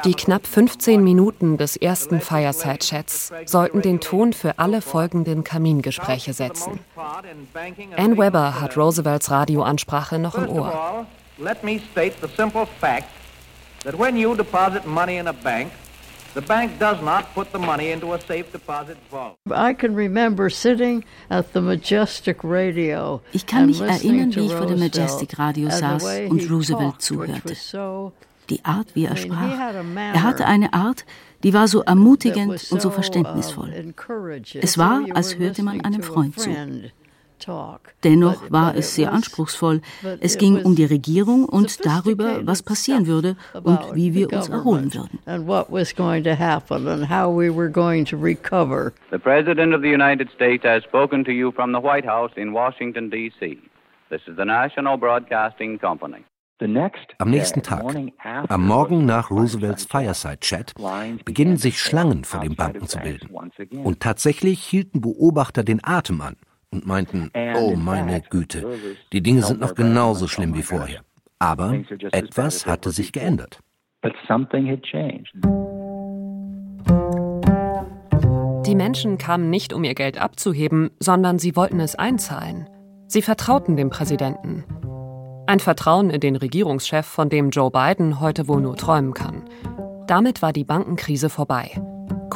Die 0.05 0.13
knapp 0.13 0.47
15 0.47 1.03
Minuten 1.03 1.57
des 1.57 1.75
ersten 1.75 2.21
Fireside-Chats 2.21 3.31
sollten 3.45 3.81
den 3.81 3.99
Ton 3.99 4.33
für 4.33 4.59
alle 4.59 4.81
folgenden 4.81 5.43
Kamingespräche 5.43 6.33
setzen. 6.33 6.79
Ann 7.95 8.17
Webber 8.17 8.59
hat 8.59 8.77
Roosevelts 8.77 9.29
Radioansprache 9.31 10.19
noch 10.19 10.35
im 10.35 10.49
Ohr. 10.49 11.05
Let 11.37 11.63
me 11.63 11.79
state 11.91 12.15
the 12.21 12.27
simple 12.35 12.65
fact 12.79 13.07
that 13.83 13.97
when 13.97 14.17
you 14.17 14.35
deposit 14.35 14.85
money 14.87 15.17
in 15.17 15.27
a 15.27 15.33
bank, 15.33 15.71
The 16.37 16.45
bank 16.45 16.77
does 16.77 17.01
not 17.01 17.33
put 17.33 17.51
the 17.51 17.57
money 17.57 17.89
into 17.89 18.13
a 18.13 18.21
safe 18.21 18.51
deposit 18.51 18.95
vault. 19.09 19.37
I 19.49 19.73
can 19.73 19.95
remember 19.95 20.51
sitting 20.51 21.03
at 21.31 21.51
the 21.53 21.61
Majestic 21.61 22.43
Radio. 22.43 23.21
Ich 23.33 23.47
kann 23.47 23.65
mich 23.65 23.81
erinnern, 23.81 24.35
wie 24.35 24.45
ich 24.45 24.53
vor 24.53 24.67
dem 24.67 24.77
Majestic 24.77 25.39
Radio 25.39 25.71
saß 25.71 26.03
und 26.29 26.47
Roosevelt 26.47 27.01
zuhörte. 27.01 27.55
Die 28.51 28.63
Art, 28.63 28.87
wie 28.93 29.05
er 29.05 29.17
sprach. 29.17 29.73
Er 30.13 30.21
hatte 30.21 30.45
eine 30.45 30.73
Art, 30.73 31.05
die 31.41 31.55
war 31.55 31.67
so 31.67 31.81
ermutigend 31.81 32.67
und 32.69 32.83
so 32.83 32.91
verständnisvoll. 32.91 33.95
Es 34.61 34.77
war, 34.77 35.05
als 35.15 35.39
hörte 35.39 35.63
man 35.63 35.81
einem 35.81 36.03
Freund 36.03 36.39
zu. 36.39 36.51
Dennoch 38.03 38.51
war 38.51 38.75
es 38.75 38.95
sehr 38.95 39.11
anspruchsvoll. 39.11 39.81
Es 40.19 40.37
ging 40.37 40.63
um 40.63 40.75
die 40.75 40.85
Regierung 40.85 41.45
und 41.45 41.85
darüber, 41.85 42.45
was 42.45 42.63
passieren 42.63 43.07
würde 43.07 43.35
und 43.63 43.79
wie 43.93 44.13
wir 44.13 44.31
uns 44.31 44.49
erholen 44.49 44.93
würden. 44.93 45.19
The 49.11 49.17
President 49.17 49.73
of 49.73 49.81
the 49.81 49.93
United 49.93 50.29
States 50.31 50.63
has 50.63 50.83
spoken 50.83 51.23
to 51.25 51.31
you 51.31 51.51
from 51.51 51.73
the 51.73 51.81
White 51.81 52.07
House 52.07 52.31
in 52.35 52.53
Washington, 52.53 53.09
D.C. 53.09 53.57
This 54.09 54.21
is 54.27 54.35
the 54.37 54.45
National 54.45 54.97
Broadcasting 54.97 55.79
Company. 55.79 56.23
Am 56.59 57.29
nächsten 57.29 57.61
Tag, 57.61 57.83
am 58.47 58.65
Morgen 58.65 59.05
nach 59.05 59.29
Roosevelts 59.29 59.85
Fireside-Chat, 59.85 60.73
beginnen 61.23 61.57
sich 61.57 61.79
Schlangen 61.79 62.23
vor 62.23 62.39
den 62.39 62.55
Banken 62.55 62.87
zu 62.87 62.97
bilden. 62.99 63.29
Und 63.83 63.99
tatsächlich 63.99 64.63
hielten 64.63 65.01
Beobachter 65.01 65.63
den 65.63 65.83
Atem 65.83 66.21
an 66.21 66.35
und 66.71 66.85
meinten, 66.85 67.31
oh 67.55 67.75
meine 67.75 68.21
Güte, 68.21 68.65
die 69.13 69.21
Dinge 69.21 69.43
sind 69.43 69.59
noch 69.59 69.75
genauso 69.75 70.27
schlimm 70.27 70.53
wie 70.55 70.63
vorher. 70.63 71.01
Aber 71.39 71.73
etwas 72.11 72.65
hatte 72.65 72.91
sich 72.91 73.11
geändert. 73.11 73.59
Die 78.65 78.75
Menschen 78.75 79.17
kamen 79.17 79.49
nicht, 79.49 79.73
um 79.73 79.83
ihr 79.83 79.95
Geld 79.95 80.17
abzuheben, 80.17 80.91
sondern 80.99 81.39
sie 81.39 81.55
wollten 81.55 81.79
es 81.79 81.95
einzahlen. 81.95 82.69
Sie 83.07 83.21
vertrauten 83.21 83.77
dem 83.77 83.89
Präsidenten. 83.89 84.65
Ein 85.47 85.59
Vertrauen 85.59 86.09
in 86.09 86.19
den 86.19 86.35
Regierungschef, 86.35 87.05
von 87.05 87.29
dem 87.29 87.51
Joe 87.51 87.71
Biden 87.71 88.19
heute 88.19 88.49
wohl 88.49 88.59
nur 88.59 88.75
träumen 88.75 89.13
kann. 89.13 89.45
Damit 90.05 90.41
war 90.41 90.51
die 90.51 90.65
Bankenkrise 90.65 91.29
vorbei. 91.29 91.71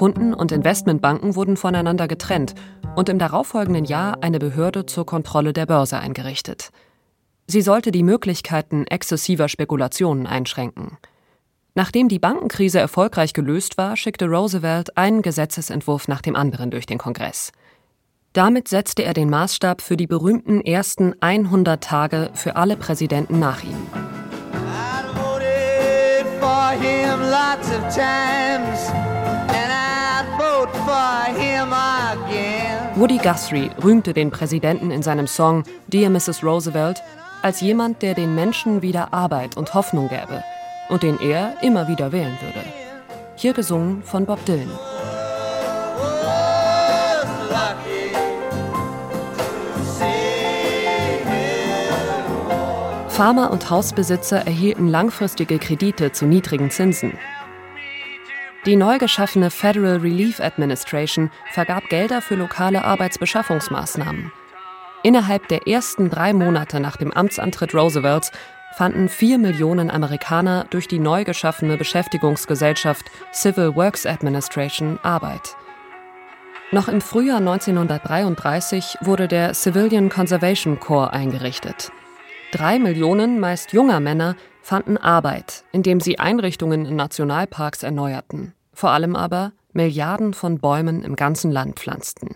Kunden 0.02 0.34
und 0.34 0.52
Investmentbanken 0.52 1.36
wurden 1.36 1.58
voneinander 1.58 2.08
getrennt 2.08 2.56
und 2.96 3.08
im 3.08 3.20
darauffolgenden 3.20 3.86
Jahr 3.86 4.24
eine 4.24 4.40
Behörde 4.40 4.88
zur 4.88 5.06
Kontrolle 5.06 5.54
der 5.54 5.68
Börse 5.68 6.00
eingerichtet. 6.00 6.72
Sie 7.46 7.62
sollte 7.62 7.92
die 7.92 8.02
Möglichkeiten 8.02 8.88
exzessiver 8.88 9.48
Spekulationen 9.48 10.26
einschränken. 10.26 10.98
Nachdem 11.76 12.10
die 12.10 12.18
Bankenkrise 12.18 12.80
erfolgreich 12.80 13.34
gelöst 13.34 13.78
war, 13.78 13.96
schickte 13.96 14.26
Roosevelt 14.26 14.98
einen 14.98 15.22
Gesetzesentwurf 15.22 16.08
nach 16.08 16.24
dem 16.24 16.36
anderen 16.36 16.72
durch 16.72 16.88
den 16.88 16.98
Kongress. 16.98 17.52
Damit 18.34 18.70
setzte 18.70 19.04
er 19.04 19.14
den 19.14 19.30
Maßstab 19.30 19.84
für 19.84 19.98
die 19.98 20.08
berühmten 20.08 20.62
ersten 20.62 21.14
100 21.22 21.84
Tage 21.84 22.32
für 22.34 22.56
alle 22.56 22.76
Präsidenten 22.76 23.38
nach 23.38 23.64
ihm. 23.64 23.78
I 24.56 26.24
for 26.40 26.72
him 26.72 27.22
again. 27.32 29.11
Woody 32.96 33.18
Guthrie 33.18 33.72
rühmte 33.84 34.14
den 34.14 34.32
Präsidenten 34.32 34.92
in 34.92 35.02
seinem 35.02 35.26
Song 35.26 35.64
Dear 35.88 36.10
Mrs. 36.10 36.44
Roosevelt 36.44 37.02
als 37.42 37.62
jemand, 37.62 38.02
der 38.02 38.14
den 38.14 38.36
Menschen 38.36 38.82
wieder 38.82 39.14
Arbeit 39.14 39.58
und 39.58 39.74
Hoffnung 39.74 40.10
gäbe 40.10 40.44
und 40.90 41.04
den 41.04 41.20
er 41.20 41.56
immer 41.62 41.88
wieder 41.88 42.12
wählen 42.12 42.38
würde. 42.42 42.64
Hier 43.36 43.54
gesungen 43.54 44.04
von 44.04 44.26
Bob 44.26 44.46
Dylan. 44.46 44.70
Farmer 53.10 53.52
und 53.52 53.70
Hausbesitzer 53.70 54.46
erhielten 54.48 54.88
langfristige 54.88 55.60
Kredite 55.60 56.12
zu 56.12 56.26
niedrigen 56.26 56.72
Zinsen. 56.72 57.18
Die 58.66 58.76
neu 58.76 59.00
geschaffene 59.00 59.50
Federal 59.50 59.98
Relief 59.98 60.40
Administration 60.40 61.32
vergab 61.52 61.90
Gelder 61.90 62.22
für 62.22 62.36
lokale 62.36 62.84
Arbeitsbeschaffungsmaßnahmen. 62.84 64.32
Innerhalb 65.02 65.48
der 65.48 65.68
ersten 65.68 66.12
drei 66.12 66.32
Monate 66.32 66.80
nach 66.80 66.96
dem 66.96 67.12
Amtsantritt 67.12 67.74
Roosevelts 67.74 68.32
fanden 68.76 69.10
vier 69.10 69.40
Millionen 69.40 69.90
Amerikaner 69.90 70.68
durch 70.70 70.88
die 70.88 71.00
neu 71.00 71.24
geschaffene 71.24 71.76
Beschäftigungsgesellschaft 71.76 73.06
Civil 73.34 73.76
Works 73.76 74.06
Administration 74.06 75.00
Arbeit. 75.02 75.56
Noch 76.72 76.88
im 76.88 77.02
Frühjahr 77.02 77.40
1933 77.40 79.00
wurde 79.02 79.28
der 79.28 79.56
Civilian 79.56 80.10
Conservation 80.10 80.80
Corps 80.80 81.12
eingerichtet. 81.12 81.92
Drei 82.52 82.78
Millionen 82.78 83.40
meist 83.40 83.74
junger 83.74 84.00
Männer 84.00 84.36
fanden 84.62 84.98
Arbeit, 84.98 85.64
indem 85.72 86.00
sie 86.00 86.20
Einrichtungen 86.20 86.86
in 86.86 86.96
Nationalparks 86.96 87.84
erneuerten, 87.84 88.54
vor 88.74 88.92
allem 88.92 89.16
aber 89.16 89.52
Milliarden 89.74 90.34
von 90.34 90.60
Bäumen 90.60 91.04
im 91.04 91.16
ganzen 91.16 91.52
Land 91.52 91.80
pflanzten. 91.80 92.36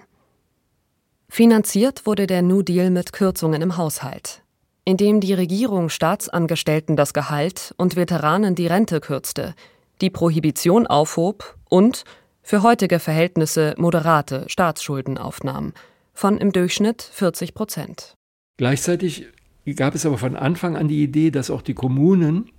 Finanziert 1.29 2.05
wurde 2.05 2.27
der 2.27 2.41
New 2.41 2.62
Deal 2.62 2.89
mit 2.91 3.12
Kürzungen 3.12 3.62
im 3.62 3.77
Haushalt, 3.77 4.41
indem 4.86 5.20
die 5.20 5.34
Regierung 5.34 5.89
Staatsangestellten 5.89 6.96
das 6.96 7.13
Gehalt 7.13 7.74
und 7.77 7.96
Veteranen 7.96 8.55
die 8.55 8.67
Rente 8.67 9.01
kürzte, 9.01 9.53
die 10.01 10.10
Prohibition 10.10 10.88
aufhob 10.88 11.58
und 11.70 12.03
für 12.41 12.62
heutige 12.62 13.00
Verhältnisse 13.00 13.74
moderate 13.77 14.46
Staatsschulden 14.48 15.17
aufnahm, 15.17 15.74
von 16.13 16.38
im 16.38 16.51
Durchschnitt 16.51 17.01
40 17.01 17.53
Prozent. 17.53 18.15
Gleichzeitig 18.58 19.27
gab 19.74 19.95
es 19.95 20.05
aber 20.05 20.19
von 20.19 20.36
Anfang 20.36 20.77
an 20.77 20.88
die 20.88 21.01
Idee, 21.01 21.31
dass 21.31 21.50
auch 21.50 21.63
die 21.63 21.74
Kommunen 21.74 22.51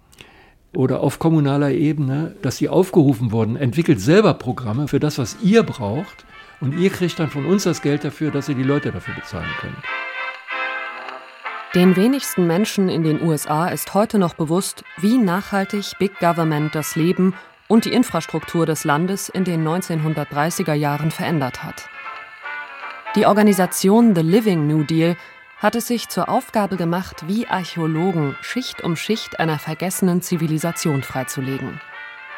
oder 0.75 1.01
auf 1.01 1.21
kommunaler 1.21 1.71
Ebene, 1.71 2.35
dass 2.43 2.57
sie 2.57 2.69
aufgerufen 2.69 3.31
wurden, 3.31 3.57
entwickelt 3.57 4.01
selber 4.01 4.35
Programme 4.35 4.89
für 4.89 4.99
das, 4.99 5.19
was 5.19 5.37
ihr 5.43 5.63
braucht. 5.63 6.27
Und 6.61 6.79
ihr 6.79 6.91
kriegt 6.91 7.19
dann 7.21 7.31
von 7.31 7.47
uns 7.47 7.65
das 7.65 7.81
Geld 7.81 8.03
dafür, 8.03 8.31
dass 8.31 8.49
ihr 8.49 8.55
die 8.57 8.63
Leute 8.63 8.91
dafür 8.91 9.15
bezahlen 9.15 9.49
könnt. 9.61 9.77
Den 11.75 11.95
wenigsten 11.95 12.47
Menschen 12.47 12.89
in 12.89 13.05
den 13.05 13.23
USA 13.23 13.69
ist 13.69 13.93
heute 13.93 14.19
noch 14.19 14.35
bewusst, 14.35 14.83
wie 14.97 15.19
nachhaltig 15.19 15.93
Big 15.99 16.19
Government 16.19 16.75
das 16.75 16.97
Leben 16.97 17.35
und 17.69 17.85
die 17.85 17.93
Infrastruktur 17.93 18.65
des 18.65 18.85
Landes 18.85 19.29
in 19.29 19.45
den 19.45 19.67
1930er 19.67 20.73
Jahren 20.73 21.11
verändert 21.11 21.63
hat. 21.63 21.89
Die 23.15 23.27
Organisation 23.27 24.15
The 24.15 24.23
Living 24.23 24.67
New 24.67 24.85
Deal 24.85 25.17
hat 25.67 25.75
es 25.75 25.89
sich 25.89 26.09
zur 26.09 26.29
Aufgabe 26.29 26.77
gemacht, 26.77 27.25
wie 27.27 27.49
Archäologen 27.49 28.37
Schicht 28.41 28.85
um 28.85 28.95
Schicht 28.95 29.41
einer 29.41 29.59
vergessenen 29.59 30.23
Zivilisation 30.23 31.03
freizulegen. 31.03 31.81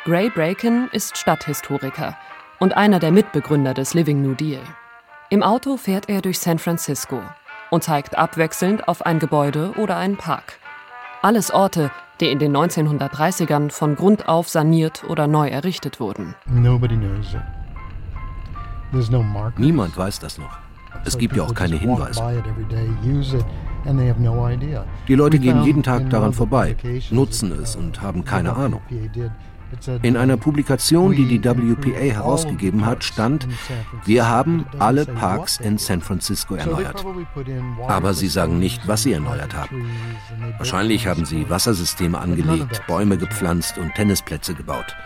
Gray 0.04 0.30
Bracken 0.30 0.88
ist 0.92 1.18
Stadthistoriker 1.18 2.16
und 2.58 2.74
einer 2.74 3.00
der 3.00 3.12
Mitbegründer 3.12 3.74
des 3.74 3.92
Living 3.92 4.22
New 4.22 4.32
Deal. 4.32 4.62
Im 5.28 5.42
Auto 5.42 5.76
fährt 5.76 6.08
er 6.08 6.22
durch 6.22 6.38
San 6.38 6.58
Francisco 6.58 7.20
und 7.68 7.84
zeigt 7.84 8.16
abwechselnd 8.16 8.88
auf 8.88 9.04
ein 9.04 9.18
Gebäude 9.18 9.72
oder 9.76 9.98
einen 9.98 10.16
Park. 10.16 10.58
Alles 11.20 11.50
Orte, 11.50 11.90
die 12.22 12.30
in 12.30 12.38
den 12.38 12.56
1930ern 12.56 13.70
von 13.70 13.94
Grund 13.94 14.26
auf 14.26 14.48
saniert 14.48 15.04
oder 15.04 15.26
neu 15.26 15.48
errichtet 15.48 16.00
wurden. 16.00 16.34
Niemand 19.58 19.98
weiß 19.98 20.18
das 20.18 20.38
noch. 20.38 20.67
Es 21.04 21.18
gibt 21.18 21.36
ja 21.36 21.44
auch 21.44 21.54
keine 21.54 21.76
Hinweise. 21.76 22.22
Die 25.08 25.14
Leute 25.14 25.38
gehen 25.38 25.62
jeden 25.62 25.82
Tag 25.82 26.10
daran 26.10 26.32
vorbei, 26.32 26.76
nutzen 27.10 27.52
es 27.52 27.76
und 27.76 28.02
haben 28.02 28.24
keine 28.24 28.54
Ahnung. 28.54 28.80
In 30.02 30.16
einer 30.16 30.36
Publikation, 30.36 31.12
die 31.12 31.26
die 31.26 31.44
WPA 31.44 31.98
herausgegeben 31.98 32.86
hat, 32.86 33.04
stand, 33.04 33.46
wir 34.04 34.26
haben 34.26 34.64
alle 34.78 35.04
Parks 35.04 35.58
in 35.58 35.76
San 35.76 36.00
Francisco 36.00 36.54
erneuert. 36.54 37.04
Aber 37.86 38.14
sie 38.14 38.28
sagen 38.28 38.58
nicht, 38.58 38.88
was 38.88 39.02
sie 39.02 39.12
erneuert 39.12 39.54
haben. 39.54 39.86
Wahrscheinlich 40.56 41.06
haben 41.06 41.26
sie 41.26 41.50
Wassersysteme 41.50 42.18
angelegt, 42.18 42.82
Bäume 42.86 43.18
gepflanzt 43.18 43.76
und 43.78 43.94
Tennisplätze 43.94 44.54
gebaut. 44.54 44.96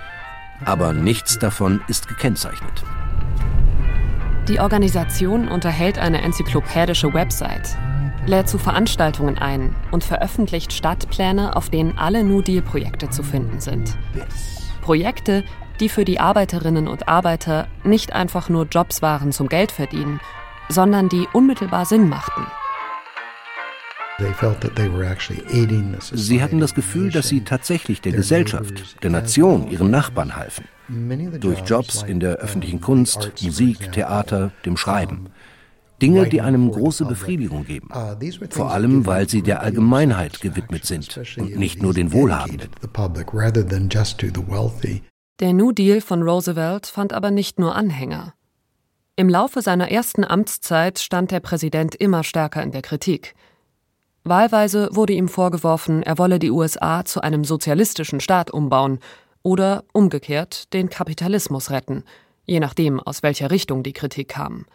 Aber 0.64 0.93
nichts 0.93 1.38
davon 1.38 1.81
ist 1.88 2.07
gekennzeichnet. 2.07 2.85
Die 4.48 4.59
Organisation 4.59 5.46
unterhält 5.46 5.98
eine 5.98 6.20
enzyklopädische 6.20 7.14
Website, 7.14 7.76
lädt 8.26 8.48
zu 8.48 8.59
Veranstaltungen 8.59 9.38
ein 9.38 9.74
und 9.92 10.02
veröffentlicht 10.02 10.72
Stadtpläne, 10.72 11.55
auf 11.55 11.70
denen 11.70 11.96
alle 11.96 12.24
New 12.24 12.42
Deal-Projekte 12.42 13.09
zu 13.09 13.22
finden 13.22 13.61
sind. 13.61 13.96
Projekte, 14.81 15.44
die 15.78 15.88
für 15.88 16.05
die 16.05 16.18
Arbeiterinnen 16.18 16.88
und 16.88 17.09
Arbeiter 17.09 17.68
nicht 17.85 18.12
einfach 18.12 18.48
nur 18.48 18.66
Jobs 18.66 19.00
waren 19.00 19.31
zum 19.31 19.48
Geld 19.48 19.70
verdienen, 19.70 20.20
sondern 20.68 21.09
die 21.09 21.28
unmittelbar 21.33 21.87
Sinn 21.87 22.09
machten. 22.09 22.44
Sie 26.12 26.42
hatten 26.42 26.61
das 26.61 26.75
Gefühl, 26.75 27.11
dass 27.11 27.29
sie 27.29 27.40
tatsächlich 27.42 28.01
der 28.01 28.12
Gesellschaft, 28.12 29.03
der 29.03 29.11
Nation, 29.11 29.70
ihren 29.70 29.90
Nachbarn 29.90 30.37
halfen. 30.37 30.64
Durch 31.40 31.61
Jobs 31.61 32.03
in 32.03 32.20
der 32.20 32.37
öffentlichen 32.37 32.81
Kunst, 32.81 33.33
Musik, 33.42 33.92
Theater, 33.92 34.53
dem 34.64 34.77
Schreiben. 34.77 35.31
Dinge, 36.01 36.29
die 36.29 36.40
einem 36.40 36.70
große 36.70 37.05
Befriedigung 37.05 37.64
geben. 37.64 37.88
Vor 38.51 38.72
allem, 38.72 39.07
weil 39.07 39.29
sie 39.29 39.42
der 39.42 39.62
Allgemeinheit 39.62 40.40
gewidmet 40.40 40.85
sind 40.85 41.16
und 41.38 41.57
nicht 41.57 41.81
nur 41.81 41.94
den 41.94 42.12
Wohlhabenden. 42.12 42.70
Der 45.40 45.53
New 45.53 45.72
Deal 45.72 46.01
von 46.01 46.22
Roosevelt 46.22 46.87
fand 46.87 47.12
aber 47.12 47.31
nicht 47.31 47.59
nur 47.59 47.75
Anhänger. 47.75 48.35
Im 49.14 49.29
Laufe 49.29 49.62
seiner 49.62 49.90
ersten 49.90 50.25
Amtszeit 50.25 50.98
stand 50.98 51.31
der 51.31 51.40
Präsident 51.40 51.94
immer 51.94 52.25
stärker 52.25 52.62
in 52.62 52.72
der 52.72 52.83
Kritik. 52.83 53.35
Wahlweise 54.25 54.89
wurde 54.93 55.15
ihm 55.15 55.29
vorgeworfen, 55.29 56.03
er 56.03 56.17
wolle 56.19 56.39
die 56.39 56.51
USA 56.51 57.05
zu 57.05 57.21
einem 57.23 57.45
sozialistischen 57.45 58.21
Staat 58.21 58.51
umbauen 58.51 59.01
oder 59.43 59.85
umgekehrt 59.93 60.73
den 60.73 60.89
Kapitalismus 60.91 61.71
retten, 61.71 62.05
je 62.45 62.61
nachdem, 62.61 63.01
aus 63.01 63.23
welcher 63.25 63.51
Richtung 63.51 63.83
die 63.83 63.93
Kritik 63.93 64.29
kam. 64.29 64.67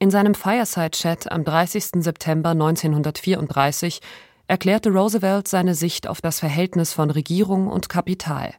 In 0.00 0.10
seinem 0.10 0.34
Fireside-Chat 0.34 1.30
am 1.30 1.44
30. 1.44 2.02
September 2.02 2.50
1934 2.50 4.00
erklärte 4.48 4.90
Roosevelt 4.90 5.46
seine 5.46 5.74
Sicht 5.74 6.08
auf 6.08 6.20
das 6.20 6.40
Verhältnis 6.40 6.92
von 6.92 7.10
Regierung 7.10 7.68
und 7.68 7.88
Kapital. 7.88 8.54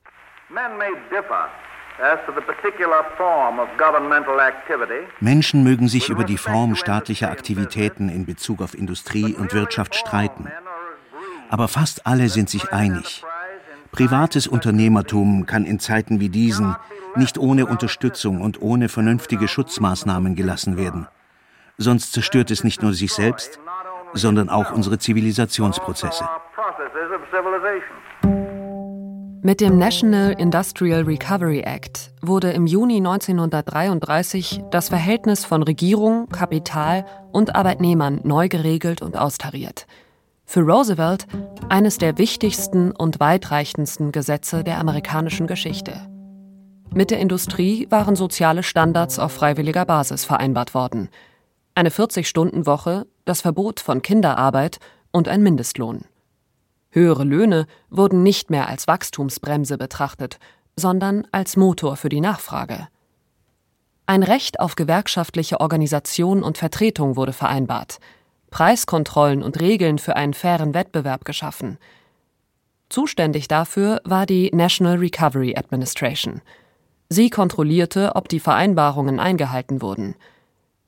Menschen 5.19 5.63
mögen 5.63 5.87
sich 5.87 6.09
über 6.09 6.23
die 6.25 6.37
Form 6.37 6.75
staatlicher 6.75 7.31
Aktivitäten 7.31 8.09
in 8.09 8.25
Bezug 8.25 8.61
auf 8.61 8.73
Industrie 8.73 9.33
und 9.33 9.53
Wirtschaft 9.53 9.95
streiten. 9.95 10.51
Aber 11.49 11.67
fast 11.67 12.05
alle 12.05 12.27
sind 12.27 12.49
sich 12.49 12.73
einig. 12.73 13.23
Privates 13.91 14.45
Unternehmertum 14.47 15.45
kann 15.45 15.65
in 15.65 15.79
Zeiten 15.79 16.19
wie 16.19 16.29
diesen 16.29 16.75
nicht 17.15 17.37
ohne 17.37 17.65
Unterstützung 17.65 18.41
und 18.41 18.61
ohne 18.61 18.89
vernünftige 18.89 19.47
Schutzmaßnahmen 19.47 20.35
gelassen 20.35 20.75
werden. 20.75 21.07
Sonst 21.77 22.11
zerstört 22.11 22.51
es 22.51 22.65
nicht 22.65 22.81
nur 22.81 22.93
sich 22.93 23.13
selbst, 23.13 23.59
sondern 24.13 24.49
auch 24.49 24.71
unsere 24.71 24.97
Zivilisationsprozesse. 24.97 26.27
Mit 29.45 29.61
dem 29.61 29.77
National 29.77 30.31
Industrial 30.39 31.03
Recovery 31.03 31.59
Act 31.59 32.11
wurde 32.23 32.49
im 32.49 32.65
Juni 32.65 32.97
1933 32.97 34.63
das 34.71 34.89
Verhältnis 34.89 35.45
von 35.45 35.61
Regierung, 35.61 36.27
Kapital 36.29 37.05
und 37.31 37.53
Arbeitnehmern 37.53 38.21
neu 38.23 38.49
geregelt 38.49 39.03
und 39.03 39.15
austariert. 39.15 39.85
Für 40.45 40.61
Roosevelt 40.61 41.27
eines 41.69 41.99
der 41.99 42.17
wichtigsten 42.17 42.89
und 42.89 43.19
weitreichendsten 43.19 44.11
Gesetze 44.11 44.63
der 44.63 44.79
amerikanischen 44.79 45.45
Geschichte. 45.45 45.93
Mit 46.91 47.11
der 47.11 47.19
Industrie 47.19 47.85
waren 47.91 48.15
soziale 48.15 48.63
Standards 48.63 49.19
auf 49.19 49.31
freiwilliger 49.31 49.85
Basis 49.85 50.25
vereinbart 50.25 50.73
worden. 50.73 51.09
Eine 51.75 51.89
40-Stunden-Woche, 51.89 53.05
das 53.25 53.41
Verbot 53.41 53.79
von 53.79 54.01
Kinderarbeit 54.01 54.79
und 55.11 55.27
ein 55.27 55.43
Mindestlohn. 55.43 56.05
Höhere 56.95 57.25
Löhne 57.25 57.67
wurden 57.89 58.23
nicht 58.23 58.49
mehr 58.49 58.69
als 58.69 58.87
Wachstumsbremse 58.87 59.77
betrachtet, 59.77 60.39
sondern 60.77 61.27
als 61.33 61.57
Motor 61.57 61.97
für 61.97 62.07
die 62.07 62.21
Nachfrage. 62.21 62.87
Ein 64.05 64.23
Recht 64.23 64.61
auf 64.61 64.75
gewerkschaftliche 64.75 65.59
Organisation 65.59 66.41
und 66.41 66.57
Vertretung 66.57 67.17
wurde 67.17 67.33
vereinbart, 67.33 67.99
Preiskontrollen 68.49 69.43
und 69.43 69.59
Regeln 69.59 69.99
für 69.99 70.15
einen 70.15 70.33
fairen 70.33 70.73
Wettbewerb 70.73 71.25
geschaffen. 71.25 71.79
Zuständig 72.87 73.49
dafür 73.49 73.99
war 74.05 74.25
die 74.25 74.49
National 74.53 74.95
Recovery 74.95 75.57
Administration. 75.57 76.41
Sie 77.09 77.29
kontrollierte, 77.29 78.15
ob 78.15 78.29
die 78.29 78.39
Vereinbarungen 78.39 79.19
eingehalten 79.19 79.81
wurden. 79.81 80.15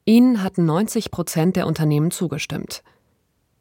Ihnen 0.06 0.42
hatten 0.42 0.66
90 0.66 1.12
Prozent 1.12 1.58
der 1.58 1.68
Unternehmen 1.68 2.12
zugestimmt. 2.12 2.82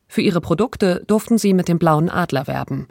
Für 0.09 0.23
ihre 0.23 0.41
Produkte 0.41 1.03
durften 1.07 1.39
sie 1.39 1.55
mit 1.55 1.69
dem 1.69 1.79
blauen 1.79 2.09
Adler 2.09 2.47
werben. 2.47 2.89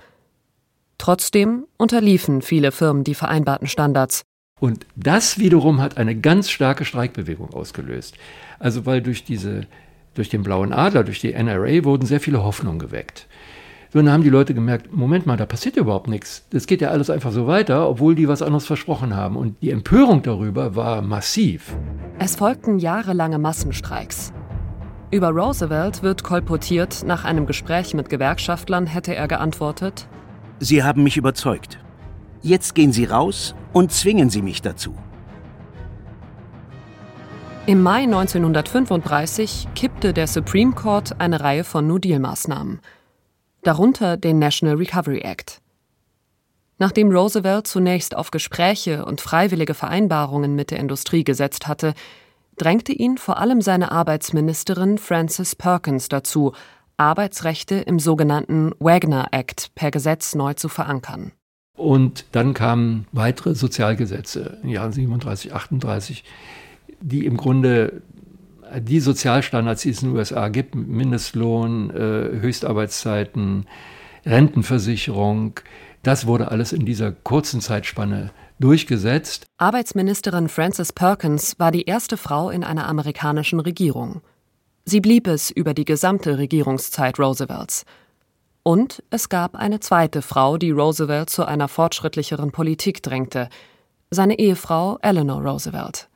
Trotzdem 0.98 1.66
unterliefen 1.78 2.42
viele 2.42 2.72
Firmen 2.72 3.04
die 3.04 3.16
vereinbarten 3.16 3.68
Standards. 3.68 4.24
Und 4.60 4.86
das 4.96 5.38
wiederum 5.38 5.82
hat 5.82 5.98
eine 5.98 6.16
ganz 6.16 6.50
starke 6.50 6.86
Streikbewegung 6.86 7.54
ausgelöst. 7.54 8.16
Also 8.60 8.86
weil 8.86 9.02
durch 9.02 9.24
diese, 9.24 9.68
durch 10.14 10.30
den 10.30 10.44
blauen 10.44 10.72
Adler, 10.72 11.04
durch 11.04 11.20
die 11.20 11.34
NRA 11.34 11.84
wurden 11.84 12.06
sehr 12.06 12.22
viele 12.22 12.44
Hoffnungen 12.44 12.80
geweckt. 12.80 13.28
So, 13.92 14.00
dann 14.00 14.12
haben 14.12 14.24
die 14.24 14.30
Leute 14.30 14.54
gemerkt, 14.54 14.94
Moment 14.94 15.26
mal, 15.26 15.38
da 15.38 15.46
passiert 15.46 15.78
überhaupt 15.78 16.08
nichts. 16.08 16.46
Das 16.50 16.68
geht 16.68 16.82
ja 16.82 16.90
alles 16.90 17.10
einfach 17.10 17.32
so 17.32 17.48
weiter, 17.48 17.88
obwohl 17.90 18.16
die 18.16 18.28
was 18.28 18.42
anderes 18.42 18.66
versprochen 18.66 19.16
haben. 19.16 19.38
Und 19.38 19.62
die 19.62 19.72
Empörung 19.72 20.22
darüber 20.22 20.76
war 20.76 21.02
massiv. 21.02 21.76
Es 22.20 22.36
folgten 22.36 22.80
jahrelange 22.80 23.40
Massenstreiks. 23.40 24.34
Über 25.12 25.30
Roosevelt 25.30 26.02
wird 26.04 26.24
kolportiert, 26.24 27.04
nach 27.06 27.26
einem 27.26 27.46
Gespräch 27.46 27.94
mit 27.94 28.10
Gewerkschaftlern 28.10 28.88
hätte 28.88 29.16
er 29.16 29.28
geantwortet, 29.28 30.08
Sie 30.60 30.84
haben 30.84 31.04
mich 31.04 31.18
überzeugt. 31.18 31.80
Jetzt 32.42 32.76
gehen 32.76 32.94
Sie 32.94 33.06
raus 33.06 33.56
und 33.74 33.92
zwingen 33.92 34.30
Sie 34.30 34.42
mich 34.42 34.62
dazu. 34.62 34.96
Im 37.66 37.82
Mai 37.82 38.04
1935 38.04 39.68
kippte 39.76 40.14
der 40.14 40.28
Supreme 40.28 40.74
Court 40.74 41.20
eine 41.20 41.42
Reihe 41.42 41.64
von 41.64 41.88
New 41.88 41.98
Deal-Maßnahmen, 41.98 42.80
darunter 43.64 44.18
den 44.18 44.40
National 44.40 44.76
Recovery 44.76 45.22
Act. 45.22 45.62
Nachdem 46.78 47.12
Roosevelt 47.12 47.68
zunächst 47.68 48.16
auf 48.16 48.32
Gespräche 48.32 49.06
und 49.06 49.20
freiwillige 49.20 49.74
Vereinbarungen 49.74 50.56
mit 50.56 50.72
der 50.72 50.80
Industrie 50.80 51.24
gesetzt 51.24 51.68
hatte, 51.68 51.94
drängte 52.58 52.94
ihn 52.94 53.18
vor 53.18 53.40
allem 53.40 53.62
seine 53.62 53.92
Arbeitsministerin 53.92 54.98
Frances 54.98 55.56
Perkins 55.56 56.10
dazu, 56.10 56.54
Arbeitsrechte 56.98 57.76
im 57.76 58.00
sogenannten 58.00 58.72
Wagner 58.80 59.28
Act 59.32 59.76
per 59.76 59.92
Gesetz 59.92 60.36
neu 60.36 60.54
zu 60.54 60.70
verankern. 60.70 61.32
Und 61.76 62.26
dann 62.32 62.54
kamen 62.54 63.06
weitere 63.12 63.54
Sozialgesetze 63.54 64.60
in 64.62 64.70
den 64.70 64.72
Jahren 64.72 64.94
37, 64.94 65.54
38, 65.54 66.24
die 67.02 67.26
im 67.26 67.36
Grunde 67.36 68.02
die 68.80 69.00
Sozialstandards, 69.00 69.82
die 69.82 69.90
es 69.90 70.02
in 70.02 70.10
den 70.10 70.18
USA 70.18 70.48
gibt, 70.48 70.74
Mindestlohn, 70.74 71.90
äh, 71.90 72.40
Höchstarbeitszeiten, 72.40 73.68
Rentenversicherung, 74.26 75.60
das 76.06 76.28
wurde 76.28 76.52
alles 76.52 76.72
in 76.72 76.86
dieser 76.86 77.12
kurzen 77.12 77.62
Zeitspanne 77.62 78.32
durchgesetzt. 78.60 79.46
Arbeitsministerin 79.58 80.50
Frances 80.50 80.94
Perkins 80.94 81.60
war 81.60 81.72
die 81.72 81.84
erste 81.86 82.18
Frau 82.18 82.50
in 82.50 82.64
einer 82.64 82.88
amerikanischen 82.88 83.60
Regierung. 83.60 84.22
Sie 84.86 85.02
blieb 85.02 85.28
es 85.28 85.50
über 85.50 85.74
die 85.74 85.86
gesamte 85.86 86.38
Regierungszeit 86.38 87.20
Roosevelts. 87.20 87.86
Und 88.64 89.04
es 89.10 89.30
gab 89.30 89.56
eine 89.56 89.80
zweite 89.80 90.22
Frau, 90.22 90.58
die 90.58 90.72
Roosevelt 90.72 91.30
zu 91.30 91.46
einer 91.46 91.68
fortschrittlicheren 91.68 92.52
Politik 92.52 93.04
drängte, 93.04 93.50
seine 94.10 94.40
Ehefrau 94.40 94.98
Eleanor 95.02 95.42
Roosevelt. 95.42 96.08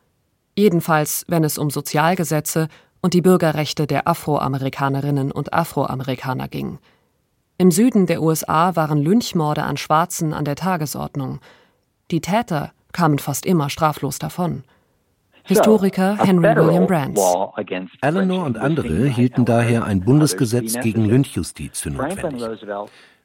Jedenfalls, 0.56 1.26
wenn 1.28 1.44
es 1.44 1.58
um 1.58 1.70
Sozialgesetze 1.70 2.68
und 3.02 3.14
die 3.14 3.22
Bürgerrechte 3.22 3.88
der 3.88 4.08
Afroamerikanerinnen 4.08 5.32
und 5.32 5.54
Afroamerikaner 5.54 6.48
ging. 6.48 6.80
Im 7.58 7.72
Süden 7.72 8.06
der 8.08 8.22
USA 8.22 8.76
waren 8.76 9.00
Lynchmorde 9.00 9.64
an 9.64 9.78
Schwarzen 9.78 10.34
an 10.34 10.46
der 10.46 10.56
Tagesordnung. 10.56 11.40
Die 12.12 12.22
Täter 12.22 12.72
kamen 12.92 13.20
fast 13.20 13.46
immer 13.46 13.70
straflos 13.70 14.18
davon. 14.18 14.64
Historiker 15.44 16.18
Henry 16.18 16.56
William 16.56 16.88
Brands. 16.88 17.22
Eleanor 18.02 18.46
und 18.46 18.58
andere 18.58 19.06
hielten 19.06 19.46
daher 19.46 19.84
ein 19.86 20.02
Bundesgesetz 20.02 20.80
gegen 20.80 21.06
Lynchjustiz 21.06 21.82
für 21.82 21.92
notwendig. 21.92 22.44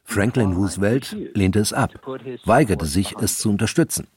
Franklin 0.07 0.53
Roosevelt 0.53 1.17
lehnte 1.33 1.59
es 1.59 1.73
ab, 1.73 1.89
weigerte 2.45 2.85
sich, 2.85 3.15
es 3.19 3.39
zu 3.39 3.49
unterstützen. 3.49 4.07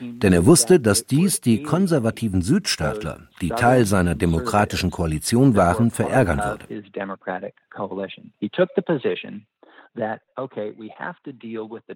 Denn 0.00 0.32
er 0.32 0.44
wusste, 0.44 0.80
dass 0.80 1.06
dies 1.06 1.40
die 1.40 1.62
konservativen 1.62 2.42
Südstaatler, 2.42 3.28
die 3.40 3.50
Teil 3.50 3.86
seiner 3.86 4.16
demokratischen 4.16 4.90
Koalition 4.90 5.54
waren, 5.54 5.92
verärgern 5.92 6.40
würde. 6.40 6.66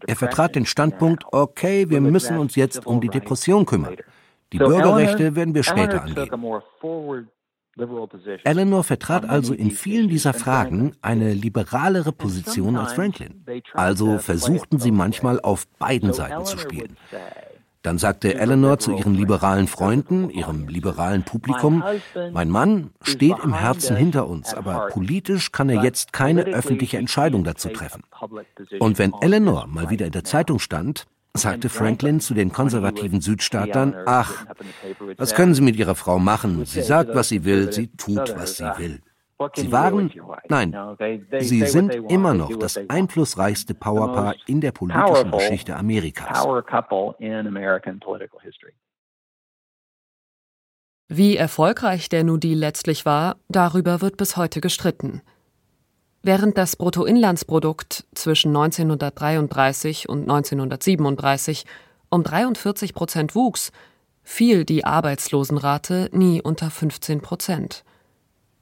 Er 0.07 0.17
vertrat 0.17 0.55
den 0.55 0.67
Standpunkt, 0.67 1.25
okay, 1.33 1.89
wir 1.91 2.01
müssen 2.01 2.39
uns 2.39 2.57
jetzt 2.57 2.87
um 2.87 3.01
die 3.01 3.09
Depression 3.09 3.67
kümmern. 3.67 3.97
Die 4.53 4.59
Bürgerrechte 4.59 5.37
werden 5.37 5.55
wir 5.55 5.63
später 5.63 6.03
angehen. 6.03 6.31
Eleanor 8.45 8.85
vertrat 8.85 9.29
also 9.29 9.55
in 9.55 9.71
vielen 9.71 10.09
dieser 10.09 10.35
Fragen 10.35 10.97
eine 11.03 11.33
liberalere 11.33 12.13
Position 12.13 12.77
als 12.77 12.93
Franklin. 12.93 13.45
Also 13.75 14.19
versuchten 14.19 14.79
sie 14.79 14.91
manchmal 14.91 15.41
auf 15.41 15.67
beiden 15.79 16.13
Seiten 16.13 16.45
zu 16.45 16.59
spielen. 16.59 16.97
Dann 17.83 17.97
sagte 17.97 18.35
Eleanor 18.35 18.79
zu 18.79 18.95
ihren 18.95 19.15
liberalen 19.15 19.67
Freunden, 19.67 20.29
ihrem 20.29 20.69
liberalen 20.69 21.23
Publikum, 21.23 21.83
mein 22.33 22.51
Mann 22.51 22.91
steht 23.03 23.37
im 23.43 23.55
Herzen 23.55 23.97
hinter 23.97 24.29
uns, 24.29 24.53
aber 24.53 24.89
politisch 24.91 25.51
kann 25.51 25.71
er 25.71 25.83
jetzt 25.83 26.13
keine 26.13 26.43
öffentliche 26.43 26.99
Entscheidung 26.99 27.43
dazu 27.43 27.71
treffen. 27.71 28.03
Und 28.79 28.99
wenn 28.99 29.15
Eleanor 29.23 29.67
mal 29.67 29.89
wieder 29.89 30.05
in 30.05 30.13
der 30.13 30.25
Zeitung 30.25 30.59
stand, 30.59 31.07
sagte 31.35 31.69
Franklin 31.69 32.21
zu 32.21 32.35
den 32.35 32.53
konservativen 32.53 33.21
Südstaatern, 33.21 33.95
ach, 34.05 34.47
was 35.17 35.35
können 35.35 35.55
Sie 35.55 35.63
mit 35.63 35.77
Ihrer 35.77 35.95
Frau 35.95 36.19
machen? 36.19 36.67
Sie 36.67 36.83
sagt, 36.83 37.15
was 37.15 37.29
sie 37.29 37.45
will, 37.45 37.73
sie 37.73 37.87
tut, 37.89 38.35
was 38.37 38.57
sie 38.57 38.71
will. 38.77 39.01
Sie 39.55 39.73
waren, 39.73 40.13
nein, 40.49 40.77
sie 41.39 41.65
sind 41.67 41.95
immer 42.11 42.35
noch 42.35 42.55
das 42.57 42.79
einflussreichste 42.89 43.73
Powerpaar 43.75 44.35
in 44.47 44.61
der 44.61 44.73
politischen 44.73 45.31
Geschichte 45.31 45.77
Amerikas. 45.77 46.47
Wie 51.09 51.37
erfolgreich 51.37 52.09
der 52.09 52.23
New 52.23 52.37
Deal 52.37 52.59
letztlich 52.59 53.07
war, 53.07 53.37
darüber 53.49 54.01
wird 54.01 54.17
bis 54.17 54.37
heute 54.37 54.61
gestritten. 54.61 55.23
Während 56.23 56.59
das 56.59 56.77
Bruttoinlandsprodukt 56.77 58.07
zwischen 58.15 58.51
1933 58.55 60.09
und 60.09 60.23
1937 60.23 61.65
um 62.11 62.23
43 62.23 62.93
Prozent 62.93 63.35
wuchs, 63.35 63.73
fiel 64.23 64.65
die 64.67 64.85
Arbeitslosenrate 64.85 66.11
nie 66.13 66.43
unter 66.43 66.71
15 66.71 67.23
Prozent. 67.23 67.85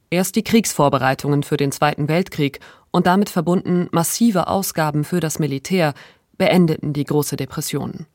Erst 0.09 0.35
die 0.35 0.43
Kriegsvorbereitungen 0.43 1.43
für 1.43 1.57
den 1.57 1.71
Zweiten 1.71 2.07
Weltkrieg 2.07 2.59
und 2.91 3.07
damit 3.07 3.29
verbunden 3.29 3.87
massive 3.91 4.47
Ausgaben 4.47 5.03
für 5.03 5.19
das 5.19 5.39
Militär 5.39 5.93
beendeten 6.37 6.93
die 6.93 7.03
große 7.03 7.35
Depression. 7.35 8.05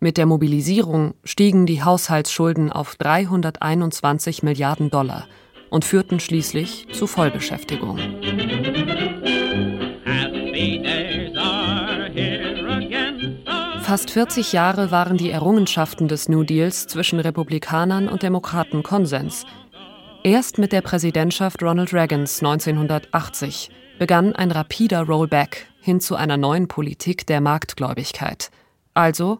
Mit 0.00 0.18
der 0.18 0.26
Mobilisierung 0.26 1.14
stiegen 1.24 1.66
die 1.66 1.82
Haushaltsschulden 1.82 2.70
auf 2.72 2.96
321 2.96 4.42
Milliarden 4.42 4.90
Dollar– 4.90 5.26
und 5.70 5.84
führten 5.84 6.20
schließlich 6.20 6.86
zu 6.92 7.06
Vollbeschäftigung. 7.06 7.98
Fast 13.82 14.10
40 14.10 14.52
Jahre 14.52 14.90
waren 14.90 15.16
die 15.16 15.30
Errungenschaften 15.30 16.08
des 16.08 16.28
New 16.28 16.42
Deals 16.42 16.86
zwischen 16.86 17.20
Republikanern 17.20 18.08
und 18.08 18.22
Demokraten 18.22 18.82
Konsens. 18.82 19.44
Erst 20.26 20.58
mit 20.58 20.72
der 20.72 20.80
Präsidentschaft 20.80 21.62
Ronald 21.62 21.94
Reagans 21.94 22.42
1980 22.42 23.70
begann 24.00 24.34
ein 24.34 24.50
rapider 24.50 25.02
Rollback 25.02 25.68
hin 25.80 26.00
zu 26.00 26.16
einer 26.16 26.36
neuen 26.36 26.66
Politik 26.66 27.28
der 27.28 27.40
Marktgläubigkeit. 27.40 28.50
Also 28.92 29.38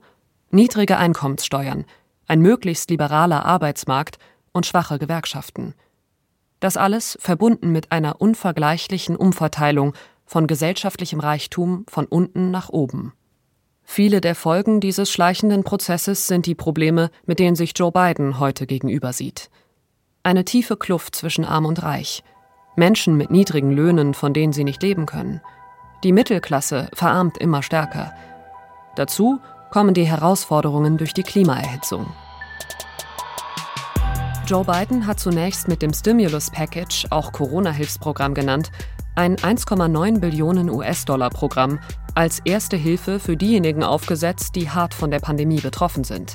niedrige 0.52 0.96
Einkommenssteuern, 0.96 1.86
ein 2.28 2.38
möglichst 2.38 2.88
liberaler 2.88 3.44
Arbeitsmarkt 3.44 4.20
und 4.52 4.64
schwache 4.64 5.00
Gewerkschaften. 5.00 5.74
Das 6.60 6.76
alles 6.76 7.18
verbunden 7.20 7.72
mit 7.72 7.90
einer 7.90 8.20
unvergleichlichen 8.20 9.16
Umverteilung 9.16 9.92
von 10.24 10.46
gesellschaftlichem 10.46 11.18
Reichtum 11.18 11.84
von 11.88 12.06
unten 12.06 12.52
nach 12.52 12.68
oben. 12.68 13.12
Viele 13.82 14.20
der 14.20 14.36
Folgen 14.36 14.78
dieses 14.78 15.10
schleichenden 15.10 15.64
Prozesses 15.64 16.28
sind 16.28 16.46
die 16.46 16.54
Probleme, 16.54 17.10
mit 17.24 17.40
denen 17.40 17.56
sich 17.56 17.72
Joe 17.74 17.90
Biden 17.90 18.38
heute 18.38 18.68
gegenüber 18.68 19.12
sieht. 19.12 19.50
Eine 20.26 20.44
tiefe 20.44 20.76
Kluft 20.76 21.14
zwischen 21.14 21.44
Arm 21.44 21.66
und 21.66 21.84
Reich, 21.84 22.24
Menschen 22.74 23.16
mit 23.16 23.30
niedrigen 23.30 23.70
Löhnen, 23.70 24.12
von 24.12 24.34
denen 24.34 24.52
sie 24.52 24.64
nicht 24.64 24.82
leben 24.82 25.06
können. 25.06 25.40
Die 26.02 26.10
Mittelklasse 26.10 26.88
verarmt 26.94 27.38
immer 27.38 27.62
stärker. 27.62 28.12
Dazu 28.96 29.38
kommen 29.70 29.94
die 29.94 30.02
Herausforderungen 30.02 30.98
durch 30.98 31.14
die 31.14 31.22
Klimaerhitzung. 31.22 32.12
Joe 34.48 34.64
Biden 34.64 35.06
hat 35.06 35.20
zunächst 35.20 35.68
mit 35.68 35.80
dem 35.80 35.94
Stimulus 35.94 36.50
Package, 36.50 37.06
auch 37.10 37.30
Corona-Hilfsprogramm 37.30 38.34
genannt, 38.34 38.72
ein 39.14 39.36
1,9 39.36 40.18
Billionen 40.18 40.70
US-Dollar-Programm 40.70 41.78
als 42.16 42.40
erste 42.44 42.76
Hilfe 42.76 43.20
für 43.20 43.36
diejenigen 43.36 43.84
aufgesetzt, 43.84 44.56
die 44.56 44.70
hart 44.70 44.92
von 44.92 45.12
der 45.12 45.20
Pandemie 45.20 45.60
betroffen 45.60 46.02
sind. 46.02 46.34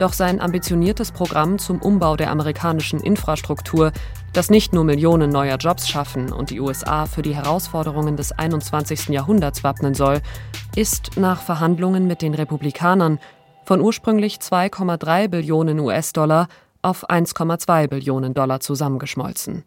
Doch 0.00 0.12
sein 0.12 0.40
ambitioniertes 0.40 1.12
Programm 1.12 1.58
zum 1.58 1.80
Umbau 1.80 2.16
der 2.16 2.30
amerikanischen 2.30 3.00
Infrastruktur, 3.00 3.92
das 4.32 4.50
nicht 4.50 4.72
nur 4.72 4.82
Millionen 4.82 5.30
neuer 5.30 5.56
Jobs 5.56 5.88
schaffen 5.88 6.32
und 6.32 6.50
die 6.50 6.58
USA 6.58 7.06
für 7.06 7.22
die 7.22 7.36
Herausforderungen 7.36 8.16
des 8.16 8.32
21. 8.32 9.10
Jahrhunderts 9.10 9.62
wappnen 9.62 9.94
soll, 9.94 10.20
ist 10.74 11.16
nach 11.16 11.42
Verhandlungen 11.42 12.08
mit 12.08 12.22
den 12.22 12.34
Republikanern 12.34 13.20
von 13.64 13.80
ursprünglich 13.80 14.38
2,3 14.38 15.28
Billionen 15.28 15.78
US-Dollar 15.78 16.48
auf 16.82 17.08
1,2 17.08 17.86
Billionen 17.86 18.34
Dollar 18.34 18.58
zusammengeschmolzen. 18.58 19.62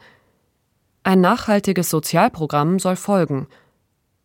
Ein 1.03 1.21
nachhaltiges 1.21 1.89
Sozialprogramm 1.89 2.79
soll 2.79 2.97
folgen– 2.97 3.47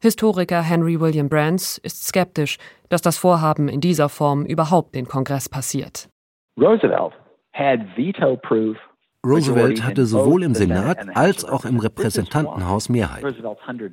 Historiker 0.03 0.63
Henry 0.63 0.99
William 0.99 1.29
Brands 1.29 1.79
ist 1.79 2.09
skeptisch, 2.09 2.59
dass 2.89 3.03
das 3.03 3.19
Vorhaben 3.19 3.69
in 3.69 3.81
dieser 3.81 4.09
Form 4.09 4.45
überhaupt 4.45 4.97
den 4.97 5.07
Kongress 5.07 5.49
passiert. 5.49 6.09
Roosevelt 6.61 7.13
had 7.53 7.79
veto-proof 7.97 8.77
Roosevelt 9.25 9.85
hatte 9.85 10.05
sowohl 10.05 10.43
im 10.43 10.55
Senat 10.55 11.17
als 11.17 11.45
auch 11.45 11.65
im 11.65 11.79
Repräsentantenhaus 11.79 12.89
Mehrheit. 12.89 13.25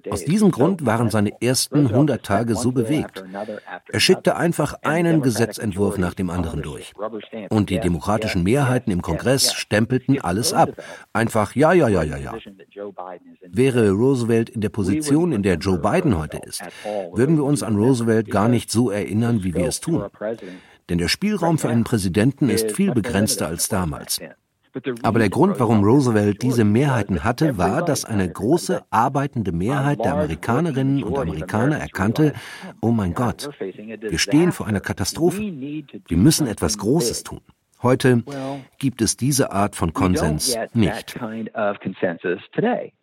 Aus 0.10 0.26
diesem 0.26 0.50
Grund 0.50 0.88
waren 0.88 1.12
seine 1.12 1.40
ersten 1.40 1.86
100 1.86 2.24
Tage 2.24 2.56
so 2.56 2.72
bewegt. 2.72 3.24
Er 3.92 4.00
schickte 4.00 4.38
einfach 4.38 4.74
einen 4.82 5.22
Gesetzentwurf 5.22 6.00
nach 6.00 6.16
dem 6.16 6.32
anderen 6.32 6.64
durch. 6.64 6.94
Und 7.50 7.70
die 7.70 7.80
demokratischen 7.80 8.42
Mehrheiten 8.42 8.90
im 8.90 9.04
Kongress 9.04 9.54
stempelten 9.54 10.20
alles 10.20 10.52
ab. 10.52 10.72
Einfach 11.14 11.56
ja, 11.56 11.74
ja, 11.74 11.88
ja, 11.88 12.02
ja, 12.02 12.18
ja. 12.18 12.34
Wäre 13.48 13.92
Roosevelt 13.92 14.50
in 14.50 14.62
der 14.62 14.70
Position, 14.70 15.32
in 15.32 15.44
der 15.44 15.56
Joe 15.56 15.78
Biden 15.78 16.18
heute 16.18 16.38
ist, 16.38 16.64
würden 17.14 17.38
wir 17.38 17.44
uns 17.44 17.62
an 17.62 17.76
Roosevelt 17.76 18.32
gar 18.32 18.50
nicht 18.50 18.72
so 18.72 18.90
erinnern, 18.90 19.44
wie 19.44 19.54
wir 19.54 19.68
es 19.68 19.80
tun. 19.80 20.06
Denn 20.90 20.98
der 20.98 21.08
Spielraum 21.08 21.60
für 21.60 21.70
einen 21.70 21.84
Präsidenten 21.84 22.50
ist 22.50 22.72
viel 22.72 22.92
begrenzter 22.94 23.46
als 23.46 23.70
damals. 23.70 24.20
Aber 25.04 25.20
der 25.20 25.30
Grund, 25.30 25.60
warum 25.60 25.84
Roosevelt 25.84 26.42
diese 26.42 26.64
Mehrheiten 26.64 27.24
hatte, 27.24 27.58
war, 27.58 27.84
dass 27.84 28.06
eine 28.06 28.30
große 28.30 28.84
arbeitende 28.90 29.52
Mehrheit 29.52 30.00
der 30.04 30.14
Amerikanerinnen 30.14 31.04
und 31.04 31.18
Amerikaner 31.18 31.78
erkannte, 31.78 32.34
oh 32.82 32.92
mein 32.92 33.14
Gott, 33.14 33.50
wir 33.60 34.20
stehen 34.20 34.52
vor 34.52 34.68
einer 34.68 34.80
Katastrophe. 34.80 35.40
Wir 35.42 36.18
müssen 36.18 36.48
etwas 36.48 36.78
Großes 36.78 37.24
tun. 37.24 37.42
Heute 37.82 38.24
gibt 38.78 39.02
es 39.02 39.16
diese 39.16 39.52
Art 39.52 39.76
von 39.76 39.94
Konsens 39.94 40.56
nicht. 40.74 41.18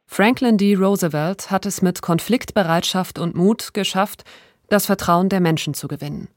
Franklin 0.07 0.59
D. 0.59 0.75
Roosevelt 0.75 1.51
hat 1.51 1.67
es 1.67 1.83
mit 1.83 2.03
Konfliktbereitschaft 2.03 3.19
und 3.19 3.35
Mut 3.35 3.75
geschafft, 3.75 4.25
das 4.69 4.87
Vertrauen 4.87 5.29
der 5.29 5.41
Menschen 5.41 5.75
zu 5.75 5.89
gewinnen. 5.89 6.29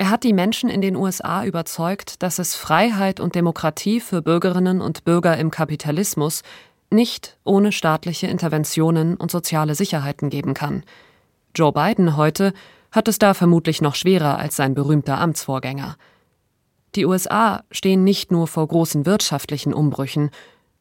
Er 0.00 0.08
hat 0.08 0.24
die 0.24 0.32
Menschen 0.32 0.70
in 0.70 0.80
den 0.80 0.96
USA 0.96 1.44
überzeugt, 1.44 2.22
dass 2.22 2.38
es 2.38 2.56
Freiheit 2.56 3.20
und 3.20 3.34
Demokratie 3.34 4.00
für 4.00 4.22
Bürgerinnen 4.22 4.80
und 4.80 5.04
Bürger 5.04 5.36
im 5.36 5.50
Kapitalismus 5.50 6.40
nicht 6.88 7.36
ohne 7.44 7.70
staatliche 7.70 8.26
Interventionen 8.26 9.18
und 9.18 9.30
soziale 9.30 9.74
Sicherheiten 9.74 10.30
geben 10.30 10.54
kann. 10.54 10.84
Joe 11.54 11.74
Biden 11.74 12.16
heute 12.16 12.54
hat 12.90 13.08
es 13.08 13.18
da 13.18 13.34
vermutlich 13.34 13.82
noch 13.82 13.94
schwerer 13.94 14.38
als 14.38 14.56
sein 14.56 14.72
berühmter 14.72 15.18
Amtsvorgänger. 15.18 15.98
Die 16.94 17.04
USA 17.04 17.62
stehen 17.70 18.02
nicht 18.02 18.32
nur 18.32 18.46
vor 18.46 18.66
großen 18.68 19.04
wirtschaftlichen 19.04 19.74
Umbrüchen, 19.74 20.30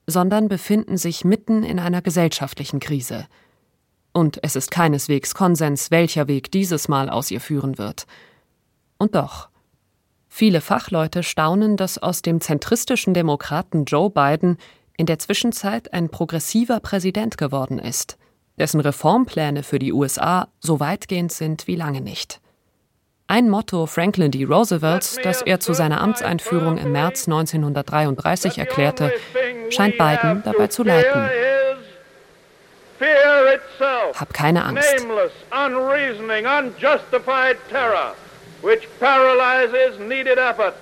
sondern 0.08 0.48
befinden 0.48 0.96
sich 0.96 1.26
mitten 1.26 1.64
in 1.64 1.80
einer 1.80 2.02
gesellschaftlichen 2.02 2.80
Krise. 2.80 3.28
Und 4.14 4.40
es 4.44 4.56
ist 4.56 4.72
keineswegs 4.72 5.36
Konsens, 5.36 5.92
welcher 5.92 6.30
Weg 6.30 6.54
dieses 6.54 6.88
Mal 6.88 7.10
aus 7.10 7.30
ihr 7.32 7.42
führen 7.42 7.78
wird. 7.78 8.08
Und 9.00 9.16
doch. 9.16 9.50
Viele 10.28 10.62
Fachleute 10.62 11.24
staunen, 11.24 11.76
dass 11.76 11.98
aus 11.98 12.22
dem 12.22 12.40
zentristischen 12.40 13.16
Demokraten 13.16 13.86
Joe 13.86 14.12
Biden 14.12 14.58
in 14.96 15.08
der 15.08 15.18
Zwischenzeit 15.18 15.92
ein 15.94 16.10
progressiver 16.10 16.80
Präsident 16.82 17.38
geworden 17.38 17.80
ist, 17.80 18.18
dessen 18.60 18.82
Reformpläne 18.82 19.64
für 19.64 19.80
die 19.80 19.94
USA 19.94 20.50
so 20.60 20.80
weitgehend 20.80 21.32
sind 21.32 21.66
wie 21.66 21.76
lange 21.76 22.02
nicht. 22.02 22.42
Ein 23.28 23.50
Motto 23.50 23.86
Franklin 23.86 24.32
D. 24.32 24.44
Roosevelts, 24.44 25.18
das 25.24 25.42
er 25.42 25.60
zu 25.60 25.74
seiner 25.74 26.02
Amtseinführung 26.02 26.78
im 26.78 26.92
März 26.92 27.28
1933 27.28 28.58
erklärte, 28.58 29.14
scheint 29.70 29.98
Biden 29.98 30.42
dabei 30.44 30.68
zu 30.68 30.84
leiten. 30.84 31.30
Hab 34.16 34.34
keine 34.34 34.66
Angst 34.66 35.06
which 38.62 38.88
paralyzes 39.00 40.00
needed 40.00 40.38
efforts 40.38 40.78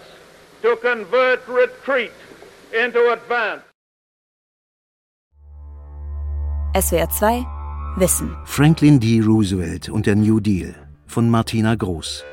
to 0.62 0.76
convert 0.78 1.48
retreat 1.48 2.12
into 2.74 3.12
advance. 3.12 3.64
SWR 6.74 7.10
2 7.10 7.46
Wissen. 7.98 8.36
Franklin 8.46 9.00
D. 9.00 9.22
Roosevelt 9.22 9.90
und 9.90 10.06
der 10.06 10.16
New 10.16 10.40
Deal 10.40 10.76
von 11.08 11.30
Martina 11.30 11.76
Groß. 11.76 12.24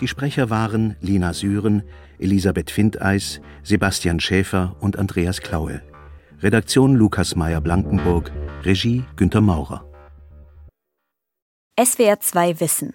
Die 0.00 0.08
Sprecher 0.08 0.48
waren 0.48 0.96
Lina 1.02 1.34
Süren, 1.34 1.82
Elisabeth 2.18 2.70
Findeis, 2.70 3.40
Sebastian 3.62 4.20
Schäfer 4.20 4.76
und 4.80 4.98
Andreas 4.98 5.42
Klaue. 5.42 5.82
Redaktion 6.40 6.94
Lukas 6.94 7.36
Meyer-Blankenburg, 7.36 8.32
Regie 8.64 9.04
Günter 9.16 9.42
Maurer. 9.42 9.84
SWR 11.78 12.20
2 12.20 12.60
Wissen. 12.60 12.94